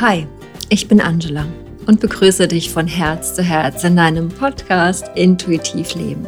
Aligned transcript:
Hi, 0.00 0.26
ich 0.70 0.88
bin 0.88 1.00
Angela 1.00 1.46
und 1.86 2.00
begrüße 2.00 2.48
dich 2.48 2.68
von 2.68 2.88
Herz 2.88 3.36
zu 3.36 3.44
Herz 3.44 3.84
in 3.84 3.94
deinem 3.94 4.28
Podcast 4.28 5.08
Intuitiv 5.14 5.94
Leben. 5.94 6.26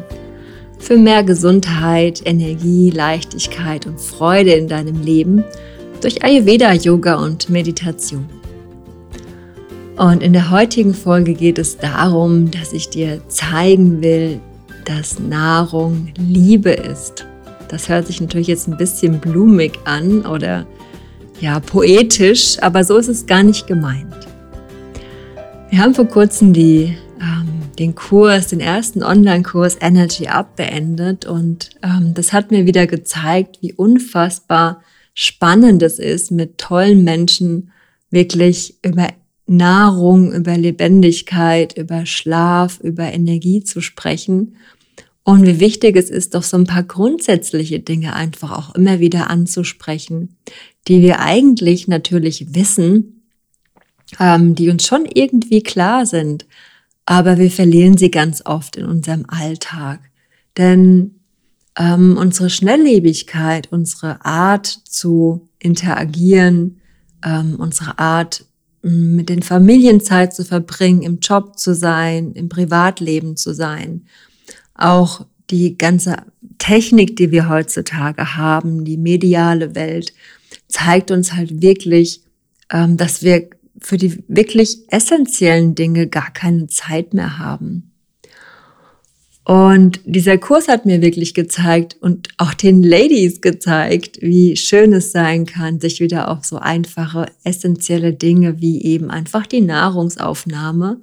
Für 0.79 0.97
mehr 0.97 1.25
Gesundheit, 1.25 2.23
Energie, 2.25 2.91
Leichtigkeit 2.91 3.85
und 3.89 4.01
Freude 4.01 4.53
in 4.53 4.69
deinem 4.69 5.03
Leben 5.03 5.43
durch 6.01 6.25
Ayurveda, 6.25 6.75
Yoga 6.75 7.17
und 7.17 7.51
Meditation. 7.51 8.29
Und 9.97 10.23
in 10.23 10.33
der 10.33 10.53
heutigen 10.53 10.95
Folge 10.95 11.35
geht 11.35 11.59
es 11.59 11.77
darum, 11.77 12.53
dass 12.53 12.73
ich 12.73 12.89
dir 12.89 13.21
zeigen 13.27 14.01
will, 14.01 14.39
dass 14.85 15.19
Nahrung 15.19 16.13
Liebe 16.17 16.71
ist. 16.71 17.27
Das 17.69 17.89
hört 17.89 18.07
sich 18.07 18.21
natürlich 18.21 18.47
jetzt 18.47 18.69
ein 18.69 18.77
bisschen 18.77 19.19
blumig 19.19 19.73
an 19.87 20.25
oder 20.25 20.67
ja, 21.41 21.61
poetisch, 21.61 22.57
aber 22.63 22.85
so 22.85 22.97
ist 22.97 23.09
es 23.09 23.27
gar 23.27 23.43
nicht 23.43 23.67
gemeint. 23.67 24.15
Wir 25.71 25.81
haben 25.81 25.95
vor 25.95 26.07
kurzem 26.07 26.53
die, 26.53 26.97
ähm, 27.21 27.49
den 27.79 27.95
Kurs, 27.95 28.49
den 28.49 28.61
ersten 28.61 29.03
Online-Kurs 29.03 29.77
Energy 29.81 30.29
Up 30.29 30.57
beendet 30.57 31.27
und 31.27 31.71
ähm, 31.83 32.15
das 32.15 32.33
hat 32.33 32.51
mir 32.51 32.67
wieder 32.67 32.87
gezeigt, 32.87 33.59
wie 33.61 33.73
unfassbar 33.73 34.83
spannend 35.13 35.83
es 35.83 35.99
ist, 35.99 36.31
mit 36.31 36.59
tollen 36.59 37.05
Menschen 37.05 37.73
wirklich 38.11 38.77
über 38.83 39.09
Nahrung, 39.47 40.33
über 40.33 40.57
Lebendigkeit, 40.57 41.77
über 41.77 42.07
Schlaf, 42.07 42.81
über 42.81 43.13
Energie 43.13 43.63
zu 43.63 43.81
sprechen 43.81 44.57
und 45.27 45.45
wie 45.45 45.59
wichtig 45.59 45.97
es 45.97 46.09
ist, 46.09 46.37
doch 46.37 46.45
so 46.45 46.57
ein 46.57 46.69
paar 46.69 46.85
grundsätzliche 46.85 47.81
Dinge 47.81 48.15
einfach 48.15 48.53
auch 48.53 48.77
immer 48.77 49.01
wieder 49.01 49.29
anzusprechen, 49.29 50.37
die 50.87 51.03
wir 51.03 51.19
eigentlich 51.19 51.89
natürlich 51.89 52.55
wissen, 52.55 53.25
ähm, 54.21 54.55
die 54.55 54.71
uns 54.71 54.87
schon 54.87 55.05
irgendwie 55.05 55.65
klar 55.65 56.07
sind, 56.07 56.47
aber 57.07 57.39
wir 57.39 57.51
verlieren 57.51 57.97
sie 57.97 58.13
ganz 58.13 58.41
oft 58.45 58.77
in 58.77 58.87
unserem 58.87 59.25
Alltag. 59.27 59.99
Denn 60.57 61.17
ähm, 61.77 62.17
unsere 62.17 62.49
Schnelllebigkeit, 62.49 63.73
unsere 63.73 64.25
Art 64.25 64.67
zu 64.67 65.49
interagieren, 65.59 66.81
ähm, 67.25 67.57
unsere 67.59 67.99
Art 67.99 68.45
mit 68.83 69.29
den 69.29 69.43
Familien 69.43 70.01
Zeit 70.01 70.37
zu 70.37 70.45
verbringen, 70.45 71.03
im 71.03 71.19
Job 71.19 71.59
zu 71.59 71.75
sein, 71.75 72.31
im 72.35 72.49
Privatleben 72.49 73.37
zu 73.37 73.53
sein, 73.53 74.07
auch 74.79 75.27
die 75.51 75.79
ganze 75.79 76.17
Technik, 76.59 77.17
die 77.17 77.31
wir 77.31 77.49
heutzutage 77.49 78.37
haben, 78.37 78.85
die 78.85 78.97
mediale 78.97 79.75
Welt, 79.75 80.13
zeigt 80.69 81.11
uns 81.11 81.33
halt 81.33 81.63
wirklich, 81.63 82.23
ähm, 82.71 82.97
dass 82.97 83.23
wir 83.23 83.49
für 83.81 83.97
die 83.97 84.25
wirklich 84.29 84.79
essentiellen 84.89 85.75
Dinge 85.75 86.07
gar 86.07 86.33
keine 86.33 86.67
Zeit 86.67 87.15
mehr 87.15 87.39
haben. 87.39 87.93
Und 89.45 90.01
dieser 90.05 90.39
Kurs 90.39 90.67
hat 90.67 90.87
mir 90.87 91.01
wirklich 91.03 91.33
gezeigt 91.33 91.97
und 92.01 92.31
auch 92.37 92.53
den 92.53 92.83
Ladies 92.83 93.41
gezeigt, 93.41 94.19
wie 94.21 94.57
schön 94.57 94.93
es 94.93 95.13
sein 95.13 95.47
kann, 95.47 95.79
sich 95.79 96.01
wieder 96.01 96.29
auf 96.33 96.45
so 96.45 96.57
einfache, 96.57 97.27
essentielle 97.45 98.13
Dinge 98.13 98.61
wie 98.61 98.83
eben 98.83 99.09
einfach 99.09 99.47
die 99.47 99.61
Nahrungsaufnahme 99.61 101.01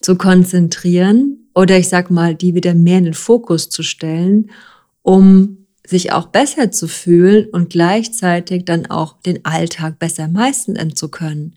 zu 0.00 0.16
konzentrieren 0.16 1.48
oder 1.54 1.78
ich 1.78 1.88
sag 1.88 2.10
mal, 2.10 2.34
die 2.34 2.54
wieder 2.54 2.74
mehr 2.74 2.98
in 2.98 3.04
den 3.04 3.14
Fokus 3.14 3.68
zu 3.68 3.82
stellen, 3.82 4.50
um 5.02 5.66
sich 5.86 6.12
auch 6.12 6.26
besser 6.26 6.70
zu 6.70 6.86
fühlen 6.86 7.48
und 7.50 7.70
gleichzeitig 7.70 8.64
dann 8.64 8.86
auch 8.86 9.20
den 9.22 9.44
Alltag 9.44 9.98
besser 9.98 10.28
meistern 10.28 10.94
zu 10.94 11.08
können. 11.08 11.54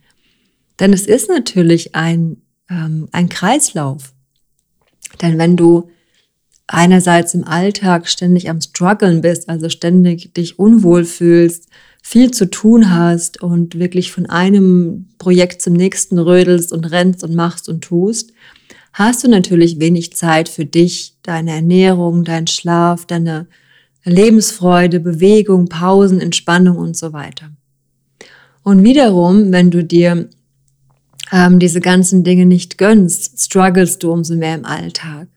Denn 0.79 0.93
es 0.93 1.05
ist 1.05 1.29
natürlich 1.29 1.95
ein, 1.95 2.37
ähm, 2.69 3.09
ein 3.11 3.29
Kreislauf. 3.29 4.13
Denn 5.21 5.37
wenn 5.37 5.57
du 5.57 5.89
einerseits 6.65 7.33
im 7.33 7.43
Alltag 7.43 8.07
ständig 8.07 8.49
am 8.49 8.61
Struggeln 8.61 9.21
bist, 9.21 9.49
also 9.49 9.69
ständig 9.69 10.33
dich 10.33 10.57
unwohl 10.57 11.03
fühlst, 11.03 11.67
viel 12.01 12.31
zu 12.31 12.49
tun 12.49 12.93
hast 12.93 13.41
und 13.41 13.77
wirklich 13.79 14.11
von 14.11 14.25
einem 14.25 15.07
Projekt 15.19 15.61
zum 15.61 15.73
nächsten 15.73 16.17
rödelst 16.17 16.73
und 16.73 16.85
rennst 16.85 17.23
und 17.23 17.35
machst 17.35 17.69
und 17.69 17.83
tust, 17.83 18.33
hast 18.91 19.23
du 19.23 19.29
natürlich 19.29 19.79
wenig 19.79 20.13
Zeit 20.13 20.49
für 20.49 20.65
dich, 20.65 21.15
deine 21.21 21.51
Ernährung, 21.51 22.23
deinen 22.23 22.47
Schlaf, 22.47 23.05
deine 23.05 23.47
Lebensfreude, 24.03 24.99
Bewegung, 24.99 25.67
Pausen, 25.69 26.19
Entspannung 26.19 26.77
und 26.77 26.97
so 26.97 27.13
weiter. 27.13 27.51
Und 28.63 28.83
wiederum, 28.83 29.51
wenn 29.51 29.69
du 29.69 29.83
dir 29.83 30.27
ähm, 31.31 31.59
diese 31.59 31.81
ganzen 31.81 32.23
Dinge 32.23 32.47
nicht 32.47 32.77
gönnst, 32.79 33.39
strugglest 33.39 34.01
du 34.03 34.11
umso 34.11 34.35
mehr 34.35 34.55
im 34.55 34.65
Alltag. 34.65 35.27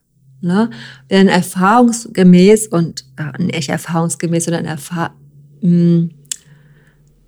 Ne? 0.41 0.71
Denn 1.11 1.29
erfahrungsgemäß 1.29 2.69
und 2.69 3.05
äh, 3.17 3.43
nicht 3.43 3.69
erfahrungsgemäß, 3.69 4.45
sondern 4.45 4.65
erfahr 4.65 5.15
mh, 5.61 5.71
also, 5.71 6.09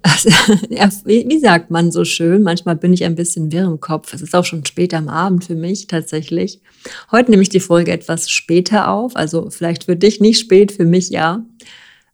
wie 1.05 1.39
sagt 1.39 1.71
man 1.71 1.91
so 1.91 2.05
schön? 2.05 2.43
Manchmal 2.43 2.77
bin 2.77 2.93
ich 2.93 3.05
ein 3.05 3.15
bisschen 3.15 3.53
wirr 3.53 3.65
im 3.65 3.81
Kopf. 3.81 4.13
Es 4.15 4.23
ist 4.23 4.35
auch 4.35 4.45
schon 4.45 4.65
später 4.65 4.99
am 4.99 5.09
Abend 5.09 5.45
für 5.45 5.55
mich 5.55 5.87
tatsächlich. 5.87 6.61
Heute 7.11 7.31
nehme 7.31 7.43
ich 7.43 7.49
die 7.49 7.61
Folge 7.61 7.93
etwas 7.93 8.31
später 8.31 8.89
auf. 8.89 9.17
Also 9.17 9.51
vielleicht 9.51 9.85
für 9.85 9.97
dich 9.97 10.21
nicht 10.21 10.39
spät, 10.39 10.73
für 10.73 10.85
mich 10.85 11.11
ja. 11.11 11.45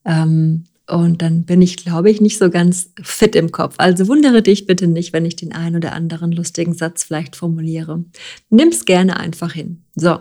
Ähm, 0.04 0.64
und 0.88 1.22
dann 1.22 1.44
bin 1.44 1.62
ich, 1.62 1.76
glaube 1.76 2.10
ich, 2.10 2.20
nicht 2.20 2.38
so 2.38 2.50
ganz 2.50 2.90
fit 3.02 3.36
im 3.36 3.52
Kopf. 3.52 3.76
Also 3.78 4.08
wundere 4.08 4.42
dich 4.42 4.66
bitte 4.66 4.86
nicht, 4.86 5.12
wenn 5.12 5.24
ich 5.24 5.36
den 5.36 5.52
einen 5.52 5.76
oder 5.76 5.92
anderen 5.92 6.32
lustigen 6.32 6.74
Satz 6.74 7.04
vielleicht 7.04 7.36
formuliere. 7.36 8.04
Nimm's 8.50 8.84
gerne 8.84 9.18
einfach 9.18 9.52
hin. 9.52 9.84
So. 9.94 10.18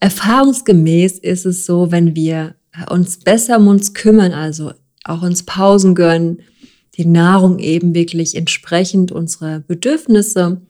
Erfahrungsgemäß 0.00 1.18
ist 1.18 1.46
es 1.46 1.64
so, 1.64 1.90
wenn 1.90 2.14
wir 2.14 2.54
uns 2.90 3.18
besser 3.18 3.58
um 3.58 3.68
uns 3.68 3.94
kümmern, 3.94 4.32
also 4.32 4.72
auch 5.04 5.22
uns 5.22 5.44
Pausen 5.44 5.94
gönnen, 5.94 6.42
die 6.98 7.06
Nahrung 7.06 7.60
eben 7.60 7.94
wirklich 7.94 8.34
entsprechend 8.34 9.12
unserer 9.12 9.60
Bedürfnisse 9.60 10.60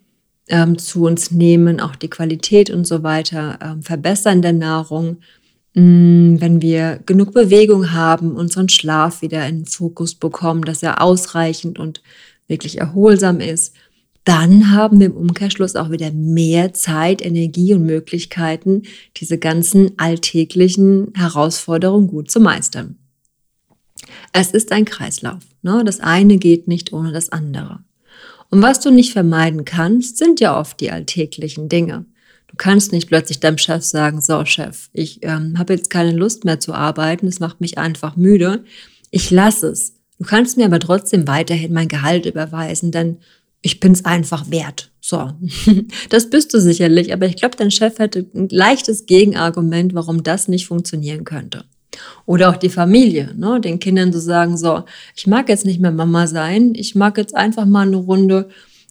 ähm, 0.48 0.78
zu 0.78 1.04
uns 1.04 1.30
nehmen, 1.30 1.80
auch 1.80 1.96
die 1.96 2.10
Qualität 2.10 2.70
und 2.70 2.86
so 2.86 3.02
weiter 3.02 3.58
ähm, 3.62 3.82
verbessern 3.82 4.42
der 4.42 4.52
Nahrung. 4.52 5.18
Mm, 5.74 6.36
wenn 6.38 6.60
wir 6.60 7.00
genug 7.06 7.32
Bewegung 7.32 7.92
haben, 7.92 8.36
unseren 8.36 8.68
Schlaf 8.68 9.22
wieder 9.22 9.46
in 9.48 9.60
den 9.60 9.66
Fokus 9.66 10.14
bekommen, 10.14 10.62
dass 10.62 10.82
er 10.82 11.02
ausreichend 11.02 11.78
und 11.78 12.02
wirklich 12.46 12.78
erholsam 12.78 13.40
ist, 13.40 13.74
dann 14.24 14.72
haben 14.72 15.00
wir 15.00 15.06
im 15.06 15.16
Umkehrschluss 15.16 15.76
auch 15.76 15.90
wieder 15.90 16.10
mehr 16.12 16.74
Zeit, 16.74 17.24
Energie 17.24 17.72
und 17.72 17.86
Möglichkeiten, 17.86 18.82
diese 19.16 19.38
ganzen 19.38 19.92
alltäglichen 19.98 21.12
Herausforderungen 21.14 22.08
gut 22.08 22.30
zu 22.30 22.38
meistern. 22.38 22.97
Es 24.32 24.50
ist 24.50 24.72
ein 24.72 24.84
Kreislauf. 24.84 25.42
Ne? 25.62 25.82
Das 25.84 26.00
eine 26.00 26.38
geht 26.38 26.68
nicht 26.68 26.92
ohne 26.92 27.12
das 27.12 27.30
andere. 27.30 27.80
Und 28.50 28.62
was 28.62 28.80
du 28.80 28.90
nicht 28.90 29.12
vermeiden 29.12 29.64
kannst, 29.64 30.18
sind 30.18 30.40
ja 30.40 30.58
oft 30.58 30.80
die 30.80 30.90
alltäglichen 30.90 31.68
Dinge. 31.68 32.06
Du 32.48 32.56
kannst 32.56 32.92
nicht 32.92 33.08
plötzlich 33.08 33.40
deinem 33.40 33.58
Chef 33.58 33.84
sagen, 33.84 34.20
so 34.22 34.44
Chef, 34.44 34.88
ich 34.92 35.22
ähm, 35.22 35.58
habe 35.58 35.74
jetzt 35.74 35.90
keine 35.90 36.12
Lust 36.12 36.44
mehr 36.44 36.58
zu 36.58 36.72
arbeiten, 36.72 37.26
es 37.26 37.40
macht 37.40 37.60
mich 37.60 37.76
einfach 37.76 38.16
müde, 38.16 38.64
ich 39.10 39.30
lasse 39.30 39.68
es. 39.68 39.94
Du 40.18 40.24
kannst 40.24 40.56
mir 40.56 40.64
aber 40.64 40.80
trotzdem 40.80 41.28
weiterhin 41.28 41.72
mein 41.72 41.88
Gehalt 41.88 42.26
überweisen, 42.26 42.90
denn 42.90 43.18
ich 43.60 43.80
bin 43.80 43.92
es 43.92 44.04
einfach 44.04 44.50
wert. 44.50 44.90
So, 45.00 45.32
das 46.08 46.30
bist 46.30 46.54
du 46.54 46.60
sicherlich, 46.60 47.12
aber 47.12 47.26
ich 47.26 47.36
glaube, 47.36 47.56
dein 47.56 47.70
Chef 47.70 47.98
hätte 47.98 48.26
ein 48.34 48.48
leichtes 48.48 49.06
Gegenargument, 49.06 49.94
warum 49.94 50.22
das 50.22 50.48
nicht 50.48 50.66
funktionieren 50.66 51.24
könnte. 51.24 51.64
Oder 52.26 52.50
auch 52.50 52.56
die 52.56 52.68
Familie, 52.68 53.34
ne? 53.36 53.60
den 53.60 53.78
Kindern 53.78 54.12
zu 54.12 54.20
sagen, 54.20 54.56
so, 54.56 54.84
ich 55.16 55.26
mag 55.26 55.48
jetzt 55.48 55.64
nicht 55.64 55.80
mehr 55.80 55.90
Mama 55.90 56.26
sein, 56.26 56.74
ich 56.74 56.94
mag 56.94 57.16
jetzt 57.16 57.34
einfach 57.34 57.64
mal 57.64 57.86
eine 57.86 57.96
Runde 57.96 58.48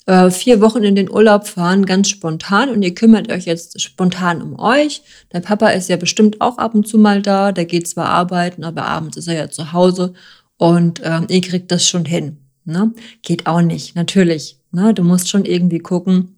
äh, 0.08 0.32
vier 0.32 0.62
Wochen 0.62 0.84
in 0.84 0.96
den 0.96 1.12
Urlaub 1.12 1.48
fahren, 1.48 1.86
ganz 1.86 2.10
spontan 2.10 2.70
und 2.70 2.82
ihr 2.82 2.96
kümmert 2.96 3.32
euch 3.32 3.46
jetzt 3.46 3.80
spontan 3.82 4.42
um 4.42 4.58
euch. 4.58 5.04
Dein 5.30 5.44
Papa 5.44 5.70
ist 5.70 5.90
ja 5.90 5.98
bestimmt 5.98 6.42
auch 6.42 6.58
ab 6.58 6.74
und 6.74 6.88
zu 6.88 6.98
mal 6.98 7.22
da, 7.22 7.52
der 7.52 7.66
geht 7.66 7.88
zwar 7.88 8.08
arbeiten, 8.08 8.64
aber 8.64 8.86
abends 8.86 9.18
ist 9.18 9.28
er 9.28 9.36
ja 9.36 9.50
zu 9.50 9.74
Hause 9.74 10.14
und 10.58 11.02
äh, 11.02 11.22
ihr 11.30 11.42
kriegt 11.42 11.72
das 11.72 11.88
schon 11.88 12.06
hin. 12.06 12.38
Ne? 12.66 12.94
Geht 13.22 13.48
auch 13.48 13.62
nicht, 13.62 13.96
natürlich. 13.96 14.58
Ne? 14.72 14.94
Du 14.94 15.04
musst 15.04 15.30
schon 15.30 15.46
irgendwie 15.46 15.80
gucken, 15.80 16.36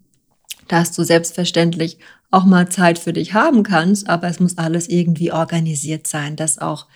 dass 0.68 0.92
du 0.92 1.02
selbstverständlich 1.02 1.98
auch 2.30 2.44
mal 2.44 2.68
Zeit 2.68 2.98
für 2.98 3.12
dich 3.12 3.34
haben 3.34 3.62
kannst, 3.62 4.08
aber 4.08 4.28
es 4.28 4.40
muss 4.40 4.58
alles 4.58 4.88
irgendwie 4.88 5.32
organisiert 5.32 6.06
sein, 6.06 6.36
dass 6.36 6.58
auch 6.58 6.86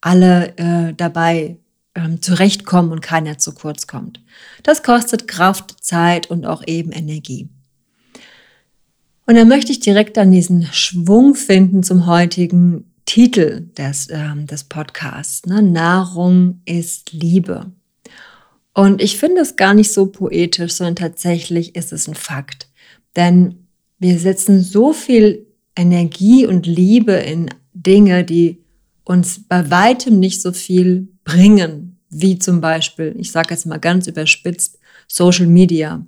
alle 0.00 0.56
äh, 0.58 0.94
dabei 0.94 1.56
ähm, 1.94 2.20
zurechtkommen 2.20 2.92
und 2.92 3.00
keiner 3.00 3.38
zu 3.38 3.54
kurz 3.54 3.86
kommt. 3.86 4.20
Das 4.62 4.82
kostet 4.82 5.28
Kraft, 5.28 5.76
Zeit 5.82 6.30
und 6.30 6.46
auch 6.46 6.62
eben 6.66 6.92
Energie. 6.92 7.48
Und 9.26 9.36
dann 9.36 9.48
möchte 9.48 9.72
ich 9.72 9.80
direkt 9.80 10.18
an 10.18 10.30
diesen 10.30 10.66
Schwung 10.72 11.34
finden 11.34 11.82
zum 11.82 12.06
heutigen 12.06 12.90
Titel 13.06 13.70
des, 13.76 14.08
ähm, 14.10 14.46
des 14.46 14.64
Podcasts. 14.64 15.46
Ne? 15.46 15.62
Nahrung 15.62 16.60
ist 16.66 17.12
Liebe. 17.12 17.72
Und 18.74 19.00
ich 19.00 19.18
finde 19.18 19.40
es 19.40 19.56
gar 19.56 19.72
nicht 19.72 19.92
so 19.92 20.06
poetisch, 20.06 20.72
sondern 20.72 20.96
tatsächlich 20.96 21.76
ist 21.76 21.92
es 21.92 22.08
ein 22.08 22.14
Fakt. 22.14 22.68
Denn 23.16 23.63
wir 24.04 24.18
setzen 24.18 24.60
so 24.60 24.92
viel 24.92 25.46
Energie 25.74 26.46
und 26.46 26.66
Liebe 26.66 27.12
in 27.12 27.48
Dinge, 27.72 28.22
die 28.22 28.62
uns 29.02 29.40
bei 29.48 29.70
weitem 29.70 30.20
nicht 30.20 30.42
so 30.42 30.52
viel 30.52 31.08
bringen, 31.24 31.96
wie 32.10 32.38
zum 32.38 32.60
Beispiel, 32.60 33.14
ich 33.18 33.32
sage 33.32 33.54
jetzt 33.54 33.64
mal 33.64 33.78
ganz 33.78 34.06
überspitzt, 34.06 34.78
Social 35.08 35.46
Media. 35.46 36.06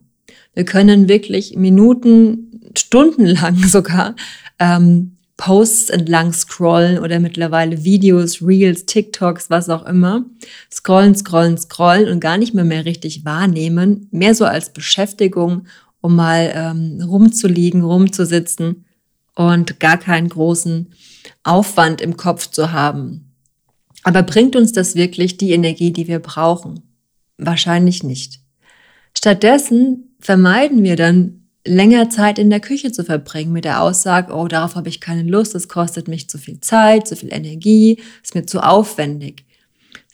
Wir 0.52 0.66
können 0.66 1.08
wirklich 1.08 1.56
Minuten, 1.56 2.70
stundenlang 2.76 3.56
sogar 3.66 4.14
ähm, 4.58 5.16
Posts 5.38 5.88
entlang 5.88 6.34
scrollen 6.34 6.98
oder 6.98 7.18
mittlerweile 7.18 7.82
Videos, 7.82 8.42
Reels, 8.42 8.84
TikToks, 8.84 9.48
was 9.48 9.70
auch 9.70 9.86
immer. 9.86 10.26
Scrollen, 10.70 11.14
scrollen, 11.14 11.56
scrollen 11.56 12.10
und 12.10 12.20
gar 12.20 12.36
nicht 12.36 12.52
mehr 12.52 12.64
mehr 12.64 12.84
richtig 12.84 13.24
wahrnehmen. 13.24 14.08
Mehr 14.10 14.34
so 14.34 14.44
als 14.44 14.70
Beschäftigung, 14.74 15.66
um 16.06 16.14
mal 16.14 16.52
ähm, 16.54 17.02
rumzuliegen, 17.02 17.82
rumzusitzen 17.82 18.84
und 19.34 19.80
gar 19.80 19.98
keinen 19.98 20.28
großen 20.28 20.94
Aufwand 21.42 22.00
im 22.00 22.16
Kopf 22.16 22.46
zu 22.46 22.70
haben. 22.70 23.34
Aber 24.04 24.22
bringt 24.22 24.54
uns 24.54 24.70
das 24.70 24.94
wirklich 24.94 25.36
die 25.36 25.50
Energie, 25.50 25.92
die 25.92 26.06
wir 26.06 26.20
brauchen? 26.20 26.80
Wahrscheinlich 27.38 28.04
nicht. 28.04 28.38
Stattdessen 29.18 30.14
vermeiden 30.20 30.84
wir 30.84 30.94
dann 30.94 31.48
länger 31.66 32.08
Zeit 32.08 32.38
in 32.38 32.50
der 32.50 32.60
Küche 32.60 32.92
zu 32.92 33.02
verbringen 33.02 33.50
mit 33.50 33.64
der 33.64 33.82
Aussage, 33.82 34.32
oh, 34.32 34.46
darauf 34.46 34.76
habe 34.76 34.88
ich 34.88 35.00
keine 35.00 35.28
Lust, 35.28 35.56
es 35.56 35.68
kostet 35.68 36.06
mich 36.06 36.30
zu 36.30 36.38
viel 36.38 36.60
Zeit, 36.60 37.08
zu 37.08 37.16
viel 37.16 37.34
Energie, 37.34 38.00
ist 38.22 38.36
mir 38.36 38.46
zu 38.46 38.60
aufwendig. 38.60 39.44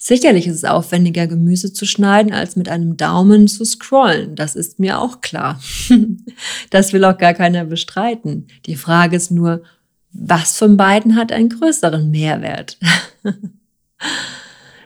Sicherlich 0.04 0.49
ist 0.49 0.56
es 0.56 0.64
aufwendiger, 0.64 1.28
Gemüse 1.28 1.72
zu 1.72 1.87
schneiden, 1.87 2.32
als 2.32 2.56
mit 2.56 2.69
einem 2.69 2.96
Daumen 2.96 3.46
zu 3.46 3.64
scrollen. 3.64 4.34
Das 4.34 4.56
ist 4.56 4.81
mir 4.81 4.99
auch 4.99 5.20
klar. 5.20 5.62
das 6.70 6.93
will 6.93 7.04
auch 7.04 7.16
gar 7.16 7.34
keiner 7.34 7.64
bestreiten. 7.64 8.49
Die 8.66 8.75
Frage 8.75 9.14
ist 9.14 9.31
nur, 9.31 9.62
was 10.10 10.56
von 10.56 10.76
beiden 10.76 11.14
hat 11.14 11.31
einen 11.31 11.50
größeren 11.50 12.10
Mehrwert? 12.10 12.78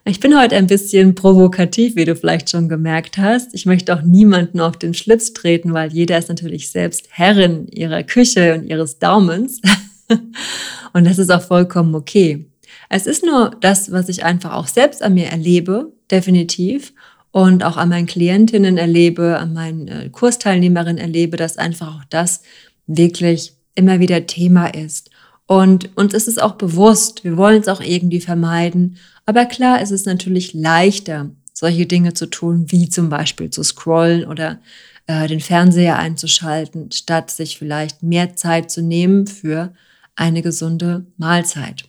Ich 0.08 0.20
bin 0.20 0.38
heute 0.38 0.54
ein 0.54 0.68
bisschen 0.68 1.16
provokativ, 1.16 1.96
wie 1.96 2.04
du 2.04 2.14
vielleicht 2.14 2.48
schon 2.48 2.68
gemerkt 2.68 3.18
hast. 3.18 3.52
Ich 3.54 3.66
möchte 3.66 3.92
auch 3.92 4.02
niemanden 4.02 4.60
auf 4.60 4.76
den 4.76 4.94
Schlips 4.94 5.32
treten, 5.32 5.74
weil 5.74 5.92
jeder 5.92 6.16
ist 6.16 6.28
natürlich 6.28 6.70
selbst 6.70 7.08
Herrin 7.10 7.66
ihrer 7.66 8.04
Küche 8.04 8.54
und 8.54 8.62
ihres 8.66 9.00
Daumens. 9.00 9.60
Und 10.92 11.04
das 11.04 11.18
ist 11.18 11.30
auch 11.30 11.42
vollkommen 11.42 11.96
okay. 11.96 12.46
Es 12.88 13.06
ist 13.06 13.24
nur 13.24 13.56
das, 13.60 13.92
was 13.92 14.08
ich 14.08 14.24
einfach 14.24 14.54
auch 14.54 14.66
selbst 14.66 15.02
an 15.02 15.14
mir 15.14 15.26
erlebe, 15.26 15.92
definitiv. 16.10 16.92
Und 17.32 17.64
auch 17.64 17.76
an 17.76 17.90
meinen 17.90 18.06
Klientinnen 18.06 18.78
erlebe, 18.78 19.38
an 19.38 19.52
meinen 19.52 19.88
äh, 19.88 20.08
Kursteilnehmerinnen 20.08 20.96
erlebe, 20.96 21.36
dass 21.36 21.58
einfach 21.58 21.96
auch 21.96 22.04
das 22.08 22.40
wirklich 22.86 23.54
immer 23.74 24.00
wieder 24.00 24.26
Thema 24.26 24.68
ist. 24.68 25.10
Und 25.46 25.96
uns 25.96 26.14
ist 26.14 26.28
es 26.28 26.38
auch 26.38 26.54
bewusst, 26.54 27.24
wir 27.24 27.36
wollen 27.36 27.60
es 27.60 27.68
auch 27.68 27.80
irgendwie 27.80 28.20
vermeiden. 28.20 28.96
Aber 29.26 29.44
klar 29.44 29.82
ist 29.82 29.92
es 29.92 30.06
natürlich 30.06 30.54
leichter, 30.54 31.30
solche 31.52 31.86
Dinge 31.86 32.14
zu 32.14 32.26
tun, 32.26 32.66
wie 32.68 32.88
zum 32.88 33.08
Beispiel 33.08 33.50
zu 33.50 33.62
scrollen 33.62 34.24
oder 34.24 34.58
äh, 35.06 35.28
den 35.28 35.40
Fernseher 35.40 35.98
einzuschalten, 35.98 36.90
statt 36.90 37.30
sich 37.30 37.58
vielleicht 37.58 38.02
mehr 38.02 38.34
Zeit 38.34 38.70
zu 38.70 38.82
nehmen 38.82 39.26
für 39.26 39.72
eine 40.16 40.42
gesunde 40.42 41.06
Mahlzeit. 41.16 41.84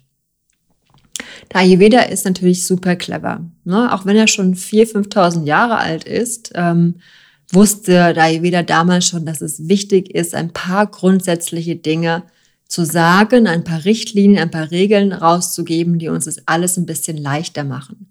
Der 1.53 1.61
Ayurveda 1.61 2.01
ist 2.01 2.25
natürlich 2.25 2.65
super 2.65 2.95
clever. 2.95 3.45
Ne? 3.63 3.93
Auch 3.93 4.05
wenn 4.05 4.17
er 4.17 4.27
schon 4.27 4.55
4.000, 4.55 5.09
5.000 5.09 5.45
Jahre 5.45 5.77
alt 5.77 6.03
ist, 6.03 6.51
ähm, 6.55 6.95
wusste 7.51 8.13
der 8.13 8.23
Ayurveda 8.23 8.63
damals 8.63 9.07
schon, 9.07 9.25
dass 9.25 9.41
es 9.41 9.67
wichtig 9.67 10.13
ist, 10.13 10.35
ein 10.35 10.51
paar 10.51 10.87
grundsätzliche 10.87 11.75
Dinge 11.75 12.23
zu 12.67 12.85
sagen, 12.85 13.47
ein 13.47 13.63
paar 13.63 13.85
Richtlinien, 13.85 14.41
ein 14.41 14.51
paar 14.51 14.71
Regeln 14.71 15.13
rauszugeben, 15.13 15.99
die 15.99 16.09
uns 16.09 16.25
das 16.25 16.41
alles 16.47 16.77
ein 16.77 16.85
bisschen 16.85 17.17
leichter 17.17 17.63
machen. 17.63 18.07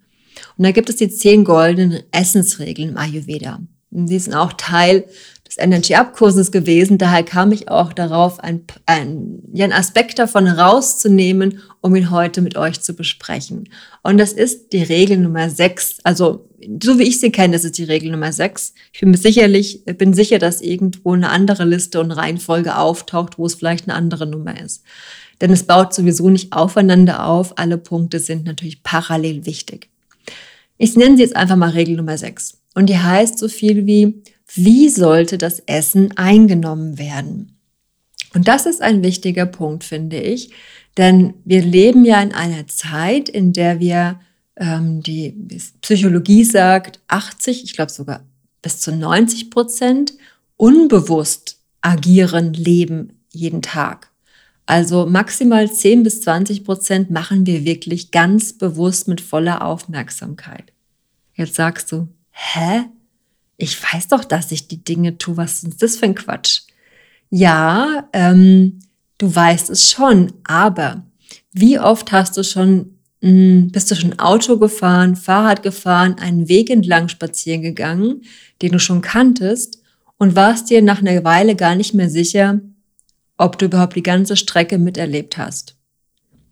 Und 0.56 0.64
da 0.64 0.70
gibt 0.70 0.88
es 0.88 0.96
die 0.96 1.10
zehn 1.10 1.44
goldenen 1.44 2.02
Essensregeln 2.10 2.90
im 2.90 2.96
Ayurveda. 2.96 3.60
Die 3.90 4.18
sind 4.18 4.34
auch 4.34 4.52
Teil 4.54 5.04
des 5.46 5.58
Energy 5.58 5.94
Up 5.94 6.14
Kurses 6.14 6.50
gewesen. 6.50 6.98
Daher 6.98 7.22
kam 7.22 7.52
ich 7.52 7.68
auch 7.68 7.92
darauf, 7.92 8.40
ein, 8.40 8.64
ein, 8.86 9.72
Aspekt 9.72 10.18
davon 10.18 10.46
rauszunehmen, 10.46 11.60
um 11.80 11.94
ihn 11.94 12.10
heute 12.10 12.42
mit 12.42 12.56
euch 12.56 12.80
zu 12.80 12.94
besprechen. 12.94 13.68
Und 14.02 14.18
das 14.18 14.32
ist 14.32 14.72
die 14.72 14.82
Regel 14.82 15.18
Nummer 15.18 15.48
sechs. 15.50 15.98
Also, 16.02 16.48
so 16.82 16.98
wie 16.98 17.04
ich 17.04 17.20
sie 17.20 17.30
kenne, 17.30 17.54
das 17.54 17.64
ist 17.64 17.78
die 17.78 17.84
Regel 17.84 18.10
Nummer 18.10 18.32
sechs. 18.32 18.74
Ich 18.92 19.00
bin 19.00 19.10
mir 19.10 19.18
sicherlich, 19.18 19.84
bin 19.84 20.14
sicher, 20.14 20.38
dass 20.38 20.60
irgendwo 20.60 21.12
eine 21.12 21.30
andere 21.30 21.64
Liste 21.64 22.00
und 22.00 22.10
Reihenfolge 22.10 22.76
auftaucht, 22.76 23.38
wo 23.38 23.46
es 23.46 23.54
vielleicht 23.54 23.88
eine 23.88 23.94
andere 23.94 24.26
Nummer 24.26 24.60
ist. 24.60 24.82
Denn 25.40 25.52
es 25.52 25.64
baut 25.64 25.94
sowieso 25.94 26.30
nicht 26.30 26.52
aufeinander 26.52 27.26
auf. 27.26 27.58
Alle 27.58 27.78
Punkte 27.78 28.18
sind 28.18 28.46
natürlich 28.46 28.82
parallel 28.82 29.46
wichtig. 29.46 29.90
Ich 30.78 30.96
nenne 30.96 31.16
sie 31.16 31.22
jetzt 31.22 31.36
einfach 31.36 31.56
mal 31.56 31.70
Regel 31.70 31.96
Nummer 31.96 32.18
sechs. 32.18 32.58
Und 32.74 32.90
die 32.90 32.98
heißt 32.98 33.38
so 33.38 33.48
viel 33.48 33.86
wie, 33.86 34.22
wie 34.54 34.88
sollte 34.88 35.38
das 35.38 35.60
Essen 35.60 36.16
eingenommen 36.16 36.98
werden? 36.98 37.58
Und 38.34 38.48
das 38.48 38.66
ist 38.66 38.82
ein 38.82 39.02
wichtiger 39.02 39.46
Punkt, 39.46 39.84
finde 39.84 40.20
ich, 40.20 40.50
denn 40.96 41.34
wir 41.44 41.62
leben 41.62 42.04
ja 42.04 42.20
in 42.22 42.32
einer 42.32 42.66
Zeit, 42.66 43.28
in 43.28 43.52
der 43.52 43.80
wir 43.80 44.20
ähm, 44.56 45.02
die 45.02 45.34
Psychologie 45.80 46.44
sagt, 46.44 47.00
80, 47.08 47.64
ich 47.64 47.74
glaube 47.74 47.92
sogar 47.92 48.24
bis 48.62 48.80
zu 48.80 48.92
90 48.92 49.50
Prozent 49.50 50.14
unbewusst 50.56 51.58
agieren, 51.82 52.52
leben 52.52 53.20
jeden 53.32 53.62
Tag. 53.62 54.10
Also 54.64 55.06
maximal 55.06 55.70
10 55.70 56.02
bis 56.02 56.22
20 56.22 56.64
Prozent 56.64 57.10
machen 57.10 57.46
wir 57.46 57.64
wirklich 57.64 58.10
ganz 58.10 58.52
bewusst 58.52 59.06
mit 59.06 59.20
voller 59.20 59.64
Aufmerksamkeit. 59.64 60.72
Jetzt 61.34 61.54
sagst 61.54 61.92
du, 61.92 62.08
hä? 62.30 62.86
Ich 63.56 63.82
weiß 63.82 64.08
doch, 64.08 64.24
dass 64.24 64.52
ich 64.52 64.68
die 64.68 64.82
Dinge 64.82 65.18
tue. 65.18 65.36
Was 65.36 65.62
ist 65.62 65.82
das 65.82 65.96
für 65.96 66.06
ein 66.06 66.14
Quatsch? 66.14 66.62
Ja, 67.30 68.08
ähm, 68.12 68.80
du 69.18 69.34
weißt 69.34 69.70
es 69.70 69.90
schon, 69.90 70.32
aber 70.44 71.02
wie 71.52 71.78
oft 71.78 72.12
hast 72.12 72.36
du 72.36 72.44
schon, 72.44 72.98
mh, 73.20 73.30
hm, 73.30 73.70
bist 73.72 73.90
du 73.90 73.94
schon 73.96 74.18
Auto 74.18 74.58
gefahren, 74.58 75.16
Fahrrad 75.16 75.62
gefahren, 75.62 76.16
einen 76.18 76.48
Weg 76.48 76.70
entlang 76.70 77.08
spazieren 77.08 77.62
gegangen, 77.62 78.22
den 78.62 78.72
du 78.72 78.78
schon 78.78 79.00
kanntest 79.00 79.82
und 80.18 80.36
warst 80.36 80.70
dir 80.70 80.82
nach 80.82 81.00
einer 81.00 81.24
Weile 81.24 81.56
gar 81.56 81.74
nicht 81.74 81.94
mehr 81.94 82.10
sicher, 82.10 82.60
ob 83.38 83.58
du 83.58 83.66
überhaupt 83.66 83.96
die 83.96 84.02
ganze 84.02 84.36
Strecke 84.36 84.78
miterlebt 84.78 85.36
hast 85.36 85.76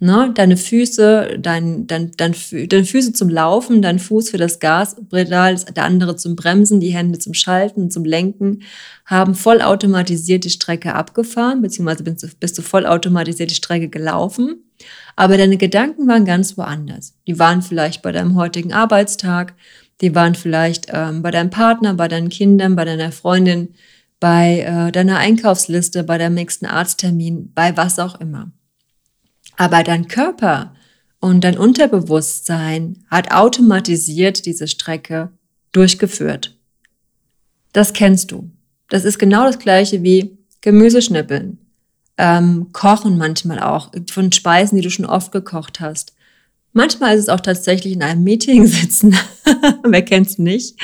ne, 0.05 0.31
deine 0.35 0.59
Füße, 0.59 1.39
dein, 1.41 1.87
dein, 1.87 2.13
dein, 2.17 2.35
deine 2.69 2.85
Füße 2.85 3.15
zum 3.15 3.31
Laufen, 3.31 3.81
dein 3.81 3.99
Fuß 3.99 4.31
für 4.31 4.37
das 4.37 4.61
Gaspedal, 4.61 5.57
der 5.75 5.85
andere 5.85 6.17
zum 6.17 6.37
Bremsen, 6.37 6.79
die 6.79 6.95
Hände 6.95 7.19
zum 7.19 7.33
Schalten, 7.33 7.91
zum 7.91 8.05
Lenken, 8.05 8.63
haben 9.07 9.35
vollautomatisiert 9.35 10.45
die 10.45 10.51
Strecke 10.51 10.95
abgefahren, 10.95 11.63
beziehungsweise 11.63 12.05
bist 12.05 12.23
du, 12.23 12.29
bist 12.39 12.59
du 12.59 12.63
vollautomatisiert 12.63 13.51
die 13.51 13.55
Strecke 13.55 13.89
gelaufen. 13.89 14.65
Aber 15.17 15.39
deine 15.39 15.57
Gedanken 15.57 16.07
waren 16.07 16.27
ganz 16.27 16.59
woanders. 16.59 17.15
Die 17.27 17.39
waren 17.39 17.63
vielleicht 17.63 18.03
bei 18.03 18.13
deinem 18.13 18.35
heutigen 18.37 18.75
Arbeitstag, 18.75 19.55
die 20.03 20.15
waren 20.15 20.35
vielleicht 20.35 20.89
ähm, 20.93 21.23
bei 21.23 21.31
deinem 21.31 21.51
Partner, 21.51 21.95
bei 21.95 22.09
deinen 22.09 22.29
Kindern, 22.29 22.77
bei 22.77 22.85
deiner 22.85 23.13
Freundin, 23.13 23.75
bei 24.21 24.61
äh, 24.61 24.93
deiner 24.93 25.17
Einkaufsliste, 25.17 26.05
bei 26.05 26.19
deinem 26.19 26.35
nächsten 26.35 26.67
Arzttermin, 26.67 27.53
bei 27.55 27.75
was 27.77 27.99
auch 27.99 28.21
immer. 28.21 28.51
Aber 29.57 29.83
dein 29.83 30.09
Körper 30.09 30.75
und 31.21 31.43
dein 31.43 31.57
Unterbewusstsein 31.57 33.05
hat 33.11 33.33
automatisiert 33.33 34.47
diese 34.47 34.69
Strecke 34.69 35.31
durchgeführt. 35.73 36.57
Das 37.73 37.93
kennst 37.93 38.31
du. 38.31 38.51
Das 38.89 39.05
ist 39.05 39.19
genau 39.19 39.45
das 39.45 39.59
gleiche 39.59 40.03
wie 40.03 40.39
Gemüseschnippeln, 40.61 41.59
ähm, 42.17 42.69
Kochen 42.73 43.19
manchmal 43.19 43.61
auch 43.61 43.91
von 44.11 44.33
Speisen, 44.33 44.77
die 44.77 44.83
du 44.83 44.91
schon 44.91 45.07
oft 45.07 45.33
gekocht 45.33 45.81
hast. 45.81 46.15
Manchmal 46.73 47.15
ist 47.15 47.23
es 47.23 47.29
auch 47.29 47.41
tatsächlich 47.41 47.95
in 47.95 48.03
einem 48.03 48.23
Meeting 48.23 48.67
sitzen. 48.69 49.17
Wer 49.85 50.03
kennt's 50.03 50.39
nicht? 50.39 50.79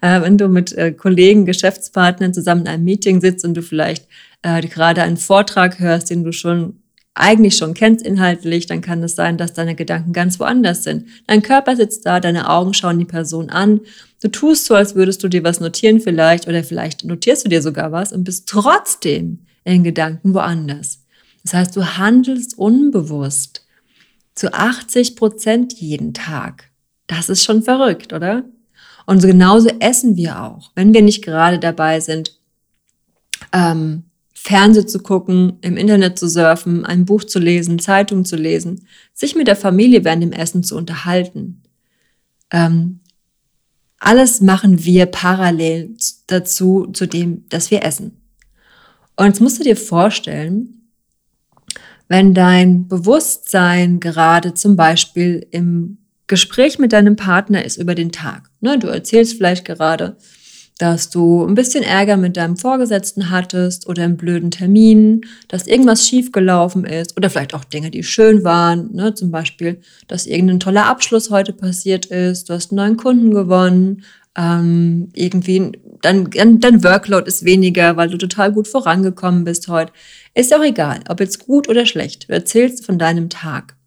Äh, 0.00 0.20
wenn 0.22 0.38
du 0.38 0.48
mit 0.48 0.72
äh, 0.72 0.92
Kollegen, 0.92 1.46
Geschäftspartnern 1.46 2.34
zusammen 2.34 2.62
in 2.62 2.68
einem 2.68 2.84
Meeting 2.84 3.20
sitzt 3.20 3.44
und 3.44 3.54
du 3.54 3.62
vielleicht 3.62 4.06
äh, 4.42 4.60
gerade 4.62 5.02
einen 5.02 5.16
Vortrag 5.16 5.78
hörst, 5.78 6.10
den 6.10 6.24
du 6.24 6.32
schon 6.32 6.82
eigentlich 7.18 7.56
schon 7.56 7.74
kennst 7.74 8.04
inhaltlich, 8.04 8.66
dann 8.66 8.80
kann 8.80 9.02
es 9.02 9.14
sein, 9.14 9.36
dass 9.36 9.52
deine 9.52 9.74
Gedanken 9.74 10.12
ganz 10.12 10.38
woanders 10.38 10.84
sind. 10.84 11.08
Dein 11.26 11.42
Körper 11.42 11.76
sitzt 11.76 12.06
da, 12.06 12.20
deine 12.20 12.48
Augen 12.48 12.74
schauen 12.74 12.98
die 12.98 13.04
Person 13.04 13.50
an. 13.50 13.80
Du 14.20 14.28
tust 14.28 14.66
so, 14.66 14.74
als 14.74 14.94
würdest 14.94 15.22
du 15.22 15.28
dir 15.28 15.44
was 15.44 15.60
notieren 15.60 16.00
vielleicht 16.00 16.46
oder 16.48 16.62
vielleicht 16.62 17.04
notierst 17.04 17.44
du 17.44 17.48
dir 17.48 17.62
sogar 17.62 17.92
was 17.92 18.12
und 18.12 18.24
bist 18.24 18.48
trotzdem 18.48 19.40
in 19.64 19.84
Gedanken 19.84 20.32
woanders. 20.34 21.04
Das 21.42 21.54
heißt, 21.54 21.76
du 21.76 21.98
handelst 21.98 22.56
unbewusst 22.56 23.66
zu 24.34 24.52
80 24.52 25.16
Prozent 25.16 25.72
jeden 25.74 26.14
Tag. 26.14 26.70
Das 27.06 27.28
ist 27.28 27.44
schon 27.44 27.62
verrückt, 27.62 28.12
oder? 28.12 28.44
Und 29.06 29.20
so 29.20 29.26
genauso 29.26 29.68
essen 29.80 30.16
wir 30.16 30.42
auch. 30.42 30.70
Wenn 30.74 30.94
wir 30.94 31.02
nicht 31.02 31.24
gerade 31.24 31.58
dabei 31.58 32.00
sind, 32.00 32.38
ähm, 33.52 34.04
Fernseh 34.48 34.86
zu 34.86 35.00
gucken, 35.00 35.58
im 35.60 35.76
Internet 35.76 36.18
zu 36.18 36.26
surfen, 36.26 36.86
ein 36.86 37.04
Buch 37.04 37.24
zu 37.24 37.38
lesen, 37.38 37.78
Zeitung 37.78 38.24
zu 38.24 38.34
lesen, 38.34 38.86
sich 39.12 39.34
mit 39.34 39.46
der 39.46 39.56
Familie 39.56 40.06
während 40.06 40.22
dem 40.22 40.32
Essen 40.32 40.62
zu 40.62 40.74
unterhalten. 40.74 41.62
Ähm, 42.50 43.00
alles 43.98 44.40
machen 44.40 44.82
wir 44.86 45.04
parallel 45.04 45.94
dazu, 46.28 46.86
zu 46.94 47.06
dem, 47.06 47.46
dass 47.50 47.70
wir 47.70 47.84
essen. 47.84 48.22
Und 49.16 49.26
jetzt 49.26 49.42
musst 49.42 49.58
du 49.58 49.64
dir 49.64 49.76
vorstellen, 49.76 50.88
wenn 52.08 52.32
dein 52.32 52.88
Bewusstsein 52.88 54.00
gerade 54.00 54.54
zum 54.54 54.76
Beispiel 54.76 55.46
im 55.50 55.98
Gespräch 56.26 56.78
mit 56.78 56.94
deinem 56.94 57.16
Partner 57.16 57.66
ist 57.66 57.76
über 57.76 57.94
den 57.94 58.12
Tag. 58.12 58.48
Ne, 58.60 58.78
du 58.78 58.86
erzählst 58.86 59.36
vielleicht 59.36 59.66
gerade, 59.66 60.16
dass 60.78 61.10
du 61.10 61.44
ein 61.44 61.54
bisschen 61.54 61.82
Ärger 61.82 62.16
mit 62.16 62.36
deinem 62.36 62.56
Vorgesetzten 62.56 63.30
hattest 63.30 63.88
oder 63.88 64.04
einen 64.04 64.16
blöden 64.16 64.50
Termin, 64.52 65.22
dass 65.48 65.66
irgendwas 65.66 66.06
schiefgelaufen 66.06 66.84
ist 66.84 67.16
oder 67.16 67.28
vielleicht 67.28 67.54
auch 67.54 67.64
Dinge, 67.64 67.90
die 67.90 68.04
schön 68.04 68.44
waren. 68.44 68.94
Ne? 68.94 69.12
Zum 69.14 69.30
Beispiel, 69.32 69.80
dass 70.06 70.26
irgendein 70.26 70.60
toller 70.60 70.86
Abschluss 70.86 71.30
heute 71.30 71.52
passiert 71.52 72.06
ist, 72.06 72.48
du 72.48 72.54
hast 72.54 72.70
einen 72.70 72.76
neuen 72.76 72.96
Kunden 72.96 73.32
gewonnen, 73.32 74.04
ähm, 74.36 75.08
irgendwie 75.14 75.72
dein, 76.00 76.30
dein 76.30 76.84
Workload 76.84 77.26
ist 77.26 77.44
weniger, 77.44 77.96
weil 77.96 78.08
du 78.08 78.18
total 78.18 78.52
gut 78.52 78.68
vorangekommen 78.68 79.42
bist 79.42 79.66
heute. 79.66 79.92
Ist 80.34 80.54
auch 80.54 80.62
egal, 80.62 81.00
ob 81.08 81.18
jetzt 81.18 81.44
gut 81.44 81.68
oder 81.68 81.86
schlecht. 81.86 82.28
Du 82.28 82.32
erzählst 82.32 82.86
von 82.86 82.98
deinem 82.98 83.30
Tag. 83.30 83.77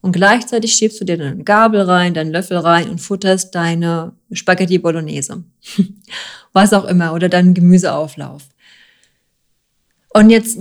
Und 0.00 0.12
gleichzeitig 0.12 0.74
schiebst 0.74 1.00
du 1.00 1.04
dir 1.04 1.16
deine 1.16 1.42
Gabel 1.42 1.82
rein, 1.82 2.14
deinen 2.14 2.30
Löffel 2.30 2.58
rein 2.58 2.88
und 2.88 3.00
futterst 3.00 3.54
deine 3.54 4.12
Spaghetti 4.32 4.78
Bolognese. 4.78 5.42
Was 6.52 6.72
auch 6.72 6.84
immer. 6.84 7.14
Oder 7.14 7.28
deinen 7.28 7.54
Gemüseauflauf. 7.54 8.44
Und 10.10 10.30
jetzt 10.30 10.58